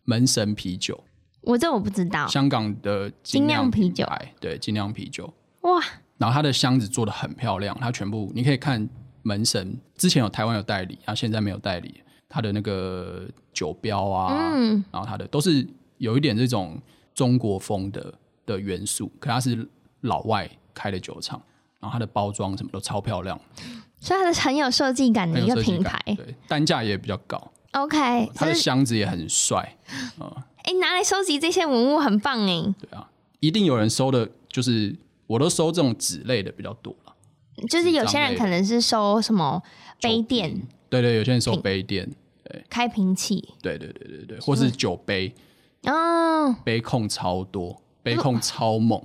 [0.04, 1.04] 门神啤酒，
[1.42, 2.28] 我这我不知道。
[2.28, 4.08] 香港的精酿啤酒，
[4.40, 5.32] 对，精酿啤酒。
[5.62, 5.82] 哇！
[6.18, 8.88] 然后它的箱子做的很漂亮，它全部你可以看
[9.24, 16.80] 门神之前有台湾有代理，然后现在没有代理，它的那个酒标啊，嗯，然后它的都是有一点这种
[17.14, 18.14] 中国风的
[18.46, 19.68] 的元素，可它是
[20.02, 21.42] 老外开的酒厂。
[21.80, 23.36] 然后它的包装什么都超漂亮，
[24.00, 27.52] 所以它是很有设计感的一个品牌，对，单价也比较高。
[27.72, 29.76] OK，它的箱子也很帅，
[30.20, 30.32] 嗯，
[30.64, 32.74] 哎，拿来收集这些文物很棒哎。
[32.80, 34.96] 对啊，一定有人收的，就是
[35.28, 37.14] 我都收这种纸类的比较多了。
[37.70, 39.62] 就是有些人可能是收什么
[40.02, 42.10] 杯垫，对对，有些人收杯垫，
[42.44, 45.34] 对，开瓶器，对对对对对，或是酒杯，
[45.84, 49.04] 哦，杯控超多，杯控超猛。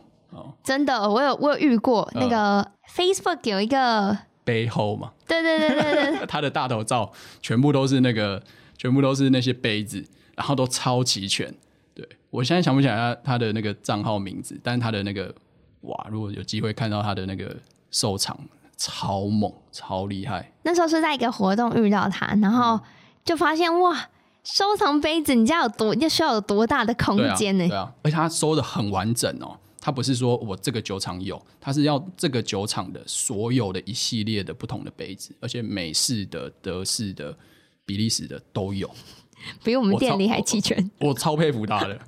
[0.62, 8.42] 真的，我有我有遇过那个 Facebook 有一个背后嘛，对对对对对， 他的大头照全部都是那个，
[8.76, 10.04] 全部都是那些杯子，
[10.36, 11.52] 然后都超齐全。
[11.92, 15.34] 对，我现在想不起来他他的那个账号名字，但是他的那个
[15.80, 17.56] 哇，如果有机会看到他的那个
[17.90, 18.38] 收藏，
[18.76, 20.52] 超猛超厉害。
[20.62, 22.78] 那时候是在一个活动遇到他，然后
[23.24, 24.10] 就发现哇，
[24.44, 27.66] 收藏杯子，你家有多要需要有多大的空间呢？
[27.66, 29.58] 对啊，而且他收的很完整哦。
[29.80, 37.36] 他不是说我这个酒厂有，他是要这个酒厂的所有的一系列的不同的杯子，而且美式的、德式的、
[37.84, 38.90] 比利时的都有，
[39.64, 40.76] 比我们店里还齐全。
[40.98, 41.98] 我，我，我超佩服他的。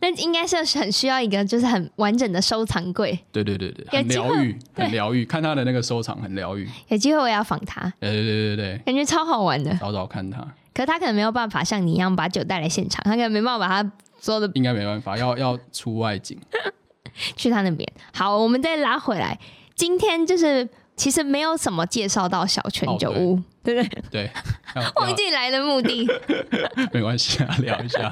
[0.00, 3.18] 那应该是很需要一个就是很完整的收藏柜。
[3.32, 5.24] 对对对对， 很疗愈，很疗愈。
[5.24, 6.68] 看他的那个收藏很疗愈。
[6.88, 7.92] 有机会我也要访他。
[7.98, 9.76] 对对对对对，感觉超好玩的。
[9.80, 10.40] 找找看他。
[10.72, 14.50] 可是他可能没有办法像你一样把酒带来现场，他可能没办法把他做的。
[14.54, 16.38] 应该没办法，要要出外景。
[17.34, 17.90] 去他那边。
[18.12, 19.38] 好，我们再拉回来。
[19.74, 24.02] 今天就是其实没有什么介绍到小泉酒屋，哦、对不对？
[24.10, 24.30] 对，
[24.96, 26.08] 忘记来的目的。
[26.92, 28.10] 没关系啊， 聊一下。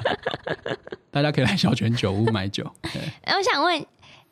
[1.09, 2.63] 大家可以来小泉酒屋买酒。
[2.83, 3.83] 我想问，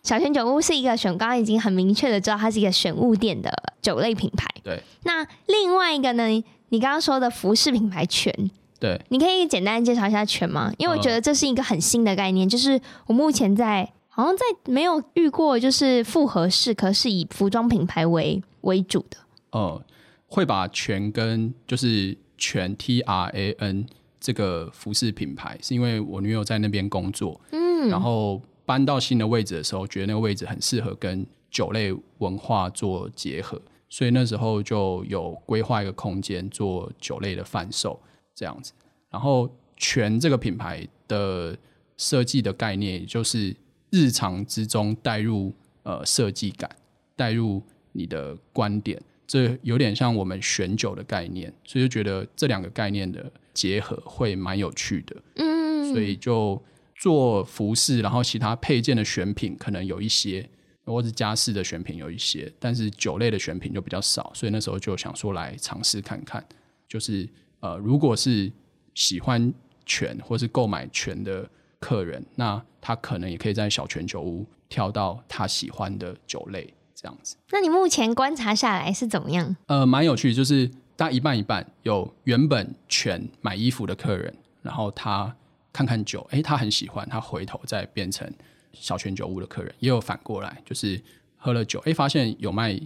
[0.04, 4.48] 小泉酒屋是一个选，刚刚已经很明确的知道它是一个选物店的酒类品牌。
[4.64, 4.82] 对。
[5.04, 6.28] 那另外一个呢？
[6.70, 8.34] 你刚刚说的服饰品牌全，
[8.80, 10.72] 对，你可以简单介绍一下全吗？
[10.78, 13.92] 因为我觉得这是一个很新的概念，就是我目前在。
[14.16, 19.18] 好像在没有遇过，就是复合式，可是以服装品牌为为主的。
[19.50, 19.84] 呃，
[20.28, 23.88] 会把全跟就是全 T R A N
[24.20, 38.00] 这个服饰品牌，是因为我女友在那边工作，嗯，然后搬到新的位置的时候，觉得那个位置很适合跟酒类文化做结合，所以那时候就有规划一个空间做酒类的贩售
[38.36, 38.74] 这样子。
[39.10, 41.58] 然后全这个品牌的
[41.98, 43.56] 设计的概念，也就是。
[43.94, 46.68] 日常之中带入呃设计感，
[47.16, 55.16] 带入你的观点，这有点像我们选酒的概念，所以就觉得这两个概念的结合会蛮有趣的。
[55.36, 56.60] 嗯，所以就
[56.96, 60.50] 做服饰，然后其他配件的选品可能有一些，
[60.86, 66.44] 或者是家饰的选品有一些，但是酒类的选品就比较少，所以那时候就想说来尝试看看，
[66.88, 67.30] 就是
[67.60, 68.52] 呃，如果是
[68.96, 69.54] 喜欢
[69.86, 71.48] 泉或是购买泉的。
[71.84, 77.38] 客人，那他可能也可以在小泉酒屋挑到他喜欢的酒类，这样子。
[77.50, 79.56] 那你目前观察下来是怎么样？
[79.68, 85.34] 呃，蛮有趣，就是大概一半一半，有原本全买衣服的客人，然后他
[85.72, 88.30] 看看酒，哎，他很喜欢，他回头再变成
[88.74, 91.02] 小泉酒屋的客人，也有反过来，就是
[91.38, 92.78] 喝了酒，哎，发现有卖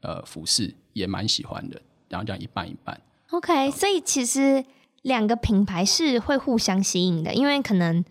[0.00, 3.00] 呃服饰，也蛮喜欢的，然后这样一半一半。
[3.30, 4.64] OK，所以其实
[5.02, 8.04] 两个品牌是会互相吸引的，因为可能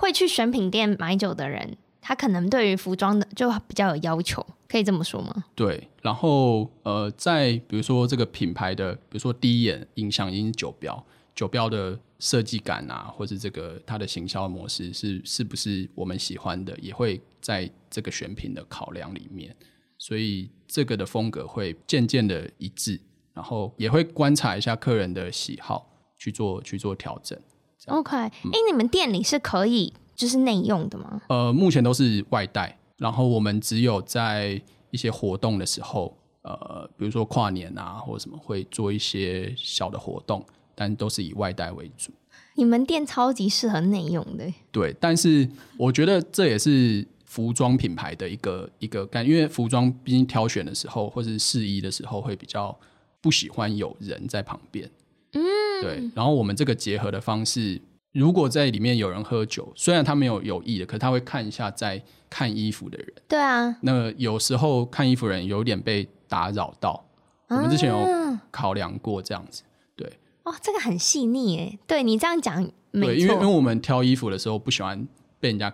[0.00, 5.44] 会去选品店买酒的人，他可能对于服装的就比较有要求，可以这么说吗？
[5.54, 19.54] 对，然后呃，在比如说这个品牌的，比如说第一眼印象，因酒标，酒标的设计感啊，或是这个它的行销模式是是不是我们喜欢的，也会在这个选品的考量里面，
[19.98, 22.98] 所以这个的风格会渐渐的一致，
[23.34, 27.38] 然后也会观察一下客人的喜好，去做去做调整。
[27.86, 29.92] OK，哎、嗯，你们店里是可以。
[30.16, 31.22] 就是内用的吗？
[31.30, 34.60] 呃，目前都是外带，然后我们只有在
[34.90, 42.12] 一些活动的时候，呃，比如说跨年啊或者什么，会做一些小的活动，但都是以外带为主。
[42.56, 44.44] 你们店超级适合内用的。
[44.70, 52.78] 对，但是我觉得这也是服装品牌的一个一个感，因为服装毕竟挑选的时候或者是试衣的时候，会比较
[53.22, 54.90] 不喜欢有人在旁边。
[55.32, 55.42] 嗯，
[55.82, 56.10] 对。
[56.14, 57.80] 然后我们这个结合的方式。
[58.12, 63.06] 如果在里面有人喝酒，虽然他没有有意的，可是他会看一下在看衣服的人。
[63.28, 67.04] 对啊，那有时候看衣服的人有点被打扰到，
[67.46, 69.62] 啊，我们之前有考量过这样子。
[69.94, 70.12] 对，
[70.42, 71.78] 哇，这个很细腻诶。
[71.86, 72.68] 对你这样讲。
[72.90, 75.06] 对，因为因为我们挑衣服的时候不喜欢
[75.38, 75.72] 被人家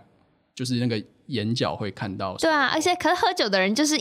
[0.54, 2.36] 就是那个眼角会看到。
[2.36, 3.98] 对啊，而且可是喝酒的人就是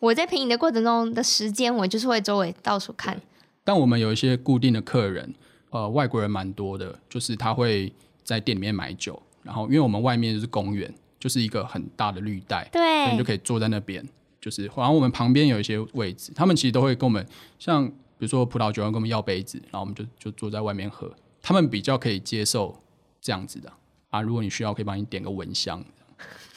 [0.00, 3.20] 我在品饮的过程中的时间，我就是会周围到处看。
[3.66, 5.34] 但我们有一些固定的客人。
[5.70, 7.92] 呃，外国人蛮多的，就是他会
[8.22, 14.02] 在店里面买酒，然后因为我们外面就是公园，就是一个很大的绿带，对，所以你就可以坐在那边，
[14.40, 17.26] 就是，然后我们旁边有一些位置，他们其实都会跟我们，
[17.58, 21.12] 像比如说葡萄酒，跟我们要杯子，然后我们就就坐在外面喝，
[21.42, 22.80] 他们比较可以接受
[23.20, 23.70] 这样子的
[24.08, 24.22] 啊。
[24.22, 25.84] 如果你需要，可以帮你点个蚊香，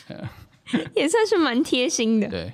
[0.96, 2.54] 也算是蛮贴心的，对。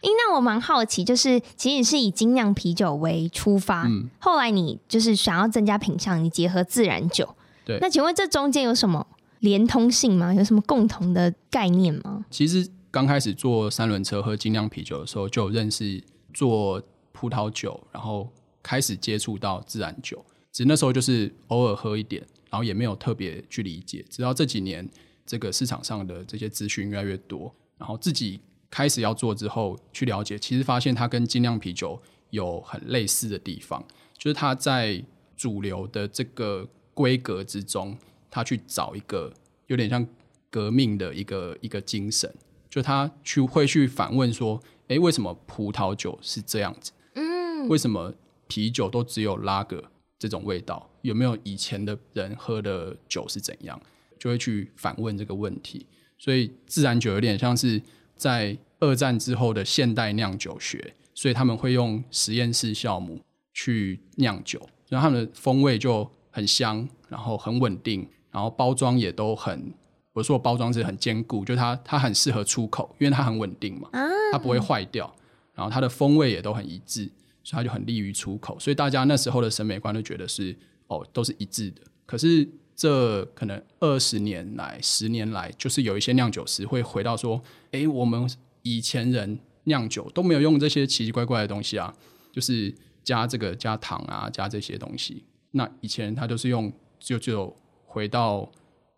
[0.00, 7.28] 哎，那我蛮好奇，就是其实是以精酿啤酒为出发，嗯，后来你就是想要增加品项，你结合自然酒，
[7.64, 7.78] 对。
[7.80, 9.04] 那请问这中间有什么
[9.40, 10.32] 连通性吗？
[10.32, 12.24] 有什么共同的概念吗？
[12.30, 16.00] 其实刚开始做三轮车喝精酿啤酒的时候，就有认识
[16.32, 16.80] 做
[17.10, 18.32] 葡萄酒，然后
[18.62, 24.04] 开始接触到自然酒，只是那时候就是偶尔喝一点，然后也没有特别去理解。
[24.08, 24.88] 直到这几年，
[25.26, 28.40] 这个市场上的这些资讯越来越多，然后自己。
[28.70, 32.00] 开始要做之后，去了解，其实发现它跟精酿啤酒
[32.30, 33.82] 有很类似的地方，
[34.18, 35.02] 就是它在
[35.36, 37.96] 主流的这个规格之中，
[38.30, 39.32] 它去找一个
[39.68, 40.06] 有点像
[40.50, 42.30] 革命的一个一个精神，
[42.68, 46.92] 就他去会去反问说，诶，为什么葡萄酒是这样子？
[47.14, 48.12] 嗯，为什么
[48.48, 49.82] 啤酒都只有拉格
[50.18, 50.90] 这种味道？
[51.00, 53.80] 有没有以前的人喝的酒是怎样？
[54.18, 55.86] 就会去反问这个问题。
[56.18, 57.80] 所以自然酒有点像是。
[58.18, 63.18] 在二战之后的现代酿酒学，所以他们会用实验室酵母
[63.54, 69.72] 去酿酒，然后他们的风味就很香，然后很稳定，然后包装也都很，
[70.12, 73.88] 我说包装是很坚固，就它它很适合出口，因为它很稳定嘛，
[74.32, 75.10] 它不会坏掉，
[75.54, 77.10] 然后它的风味也都很一致，
[77.42, 80.54] 所以它就很利于出口，所以大家那时候的审美观都觉得是
[80.88, 82.48] 哦都是一致的，可是。
[82.78, 88.30] 这可能二十年来、十年来，就是有一些酿酒师会回到说：“诶，我们
[88.62, 91.92] 以前人酿酒都没有用这些奇奇怪怪的东西啊，
[92.32, 92.72] 就是
[93.02, 95.24] 加这个加糖啊，加这些东西。
[95.50, 97.52] 那以前他都是用，就就
[97.84, 98.48] 回到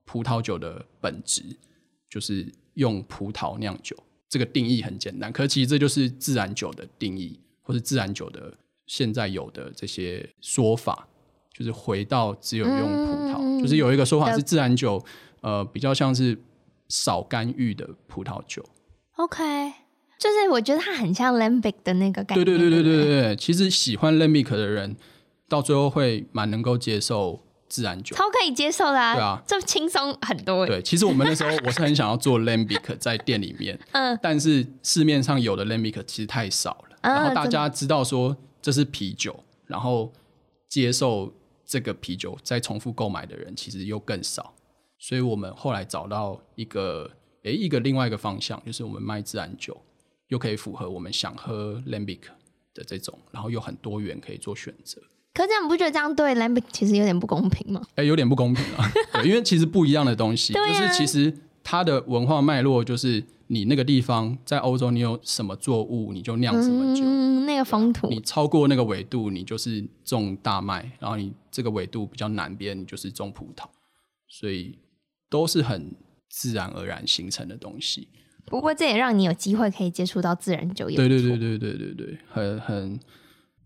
[0.04, 1.42] 葡萄酒的本质，
[2.06, 3.96] 就是用葡萄酿酒。
[4.28, 8.52] 这个定义很简单，可其实这就是自然酒的定义，或是自然酒的
[8.86, 11.08] 现在有的这些说法。”
[11.60, 15.04] 就是回到只有用葡萄，嗯、就是有一个说法是自然酒，
[15.42, 16.34] 呃，比较像是
[16.88, 18.64] 少干预的葡萄酒。
[19.16, 19.44] OK，
[20.18, 22.42] 就是我觉得它很像 Lambic 的那个感觉。
[22.42, 24.96] 对对对对对对对，其实喜欢 Lambic 的人，
[25.50, 27.38] 到最后会蛮能够接受
[27.68, 29.14] 自然酒，超可以接受的啊。
[29.14, 30.66] 对啊，这轻松很多。
[30.66, 40.10] 对，其实我们那时候我是很想要做 Lambic 在店里面， 嗯，但是市面上有的 Lambic 其实太少了，嗯，然后大家知道说这是啤酒，然后
[40.66, 41.30] 接受。
[41.70, 44.52] 这个啤酒再重复购买的人其实又更少，
[44.98, 47.08] 所以我们后来找到一个
[47.44, 49.80] 诶一个另外一个方向，就是我们卖自然酒，
[50.26, 52.22] 又可以符合我们想喝 Lambic
[52.74, 55.00] 的这种，然后又很多元可以做选择。
[55.32, 57.80] 可是这样不觉得这样对 Lambic 其实有点不公平吗？
[57.94, 63.22] 诶，有点不公平啊，对，因为其实不一样的东西， 啊，就是其实它的文化脉络就是
[63.52, 67.02] 你那个地方在欧洲，你有什么作物，你就酿什么酒。
[67.04, 73.68] 嗯，那个风土，你超过那个纬度，你就是种大麦；然后你这个纬度比较南边，你就是种葡萄。
[74.28, 74.78] 所以
[75.28, 75.96] 都是很
[76.28, 78.06] 自然而然形成的东西。
[78.46, 80.96] 不过这也让你有机会可以接触到自然酒业。
[80.96, 83.00] 对对对对对对对，很很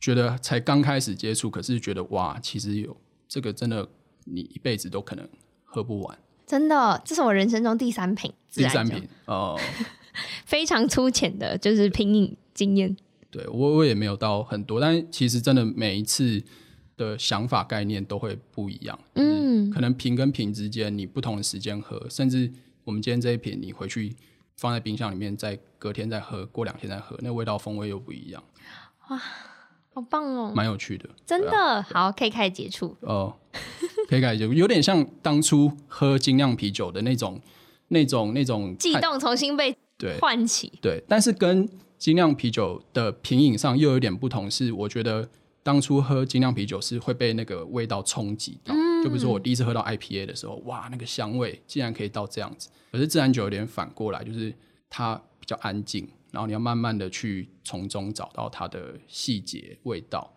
[0.00, 2.96] 觉得才刚开始接触，可是觉得哇，其实有
[3.28, 3.86] 这个真的，
[4.24, 5.28] 你一辈子都可能
[5.62, 6.18] 喝不完。
[6.46, 8.32] 真的，这是我人生中第三瓶。
[8.52, 9.58] 第三瓶哦，
[10.46, 12.96] 非常粗浅的，就是品饮经验。
[13.30, 16.40] 对我我也没有到很多，但其实真的每一次
[16.96, 18.96] 的想法概念都会不一样。
[19.14, 22.52] 嗯，可能瓶跟瓶之间，你不同的时间喝，甚至
[22.84, 24.14] 我们今天这一瓶，你回去
[24.56, 28.40] 放在冰箱里面，再隔天再喝，过两天再喝，那味道风味又不一样。
[29.08, 29.20] 哇，
[29.92, 31.58] 好棒哦，蛮有趣的，真的。
[31.58, 33.36] 啊、好，可以开始接触哦，
[34.14, 37.40] 可以开始接触，有点像当初喝精酿啤酒的那种。
[37.88, 39.76] 那种那种悸动重新被
[40.18, 45.28] 唤起，对，对，但是跟精酿啤酒的品饮上又有点不同，是我觉得
[45.62, 52.70] 当初喝精酿啤酒是会被那个味道冲击到，嗯、就比如说我第一次喝到 IPA 的时候，哇，那个香味竟然可以到这样子。
[52.90, 54.52] 可是自然酒有点反过来，就是
[54.88, 60.34] 它比较安静，然后你要慢慢的去从中找到它的细节味道。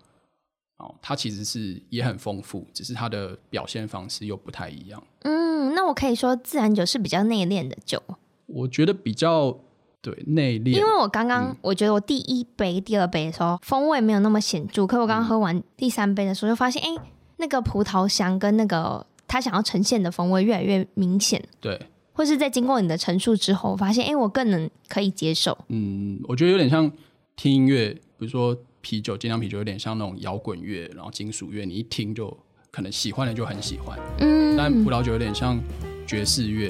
[0.77, 5.03] 哦，它其实是也很丰富，只是它的表现方式又不太一样。
[5.21, 7.99] 嗯，那我可以说自然酒是比较内敛的酒。
[8.45, 9.57] 我觉得比较
[10.01, 17.01] 对内敛，因为我刚刚、嗯、我觉得我第一杯、第二杯的时候风味没有那么显著，可我刚刚喝完第三杯的时候就发现，哎、嗯，
[17.37, 21.43] 那个葡萄香跟那个他想要呈现的风味越来越明显。
[21.59, 25.57] 对，或是在经过你的陈述之后，发现，哎，我更能可以接受。
[25.69, 26.91] 嗯，我觉得有点像
[27.35, 28.55] 听音乐，比如说。
[28.87, 32.35] 啤酒，精酿啤酒有点像那种摇滚乐，然后金属乐，你一听就
[32.71, 33.99] 可能喜欢的就很喜欢。
[34.19, 35.59] 嗯，但葡萄酒有点像
[36.07, 36.69] 爵士乐，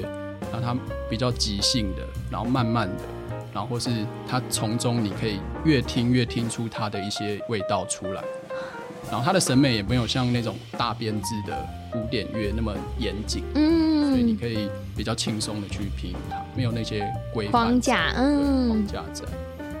[0.50, 0.76] 然后它
[1.08, 3.04] 比较即兴的，然后慢慢的，
[3.54, 8.24] 然后或是它从中你可以越听越听出它的一些味道出来。
[9.08, 11.56] 然后它的审美也没有像那种大编制的
[11.92, 19.24] 古典乐那么严谨，嗯，所以你可以比较轻松的去品它，没有那些规范框架，嗯，框架在。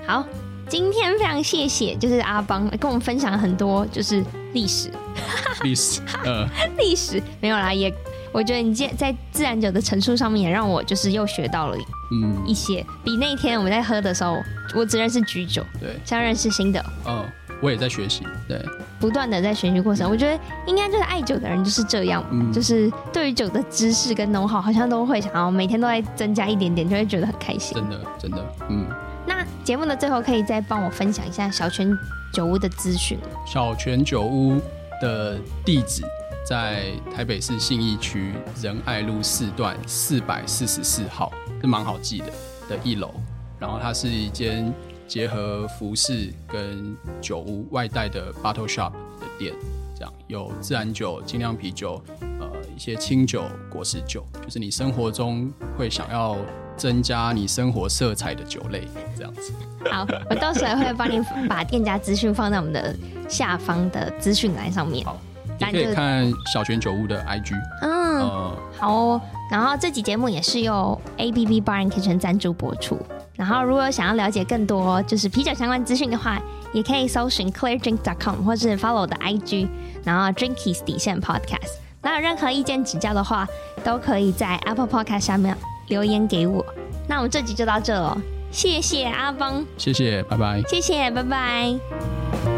[0.06, 0.24] 好。
[0.68, 4.90] 今天非常谢谢，就是阿邦跟我们分享了很多，就是历史，
[5.64, 6.46] 历史，呃，
[6.76, 7.92] 历史没有啦，也
[8.32, 11.76] 我觉得你在在自然酒的陈述上面也让我就是又学到了，
[12.12, 12.84] 嗯，一些。
[13.02, 14.36] 比那天我们在喝的时候，
[14.74, 17.24] 我只认识橘酒，对，像认识新的，嗯，
[17.60, 18.64] 我也在学习，对，
[19.00, 28.86] 不断的在学习过程，我觉得应该就是爱酒的人就是这样，嗯，就是对于酒的知识跟 know how 好像都会想要每天都在增加一点点，就会觉得很开心，真的，真的，嗯。
[29.26, 31.96] 那节目的最后，可以再帮我分享一下小泉
[32.32, 33.18] 酒屋的资讯。
[33.46, 34.58] 小泉酒屋
[35.02, 36.02] 的地址
[36.46, 36.84] 在
[37.14, 38.32] 台北市信义区
[38.62, 41.30] 仁爱路四段四百四十四号，
[41.60, 42.26] 是蛮好记的
[42.70, 43.12] 的一楼。
[43.60, 44.72] 然后它是一间
[45.08, 49.52] 结合服饰跟酒屋外带的 bottle shop 的店，
[49.96, 52.00] 这样有自然酒、精酿啤酒，
[52.38, 56.36] 呃，一些清酒、果实酒，就是你生活中会想要。
[56.78, 58.86] 增加你生活色彩的酒类，
[59.16, 59.52] 这样子。
[59.90, 62.94] 好，我到时候会帮你把店家资讯放在我们的
[63.28, 65.04] 下方的资讯栏上面。
[65.04, 65.20] 好，
[65.58, 67.52] 你可以看小泉酒屋的 IG。
[67.82, 69.20] 嗯，呃、好哦。
[69.50, 72.98] 然后这集节目也是由 ABB Bar and Kitchen 赞助播出。
[73.34, 76.40] 然后如果想要了解更多就是啤酒相关资讯的话，
[76.72, 79.68] 也可以搜寻 ClaireDrink.com 或是 follow 我的 IG，
[80.04, 81.78] 然后 Drinkies 底线 Podcast。
[82.02, 83.46] 那有任何意见指教的话，
[83.84, 85.56] 都可以在 Apple Podcast 下面。
[85.88, 86.62] 留言给我，
[87.08, 88.14] 那我们这集就到这了，
[88.50, 92.57] 谢谢阿邦，谢谢，拜拜，谢谢，拜拜。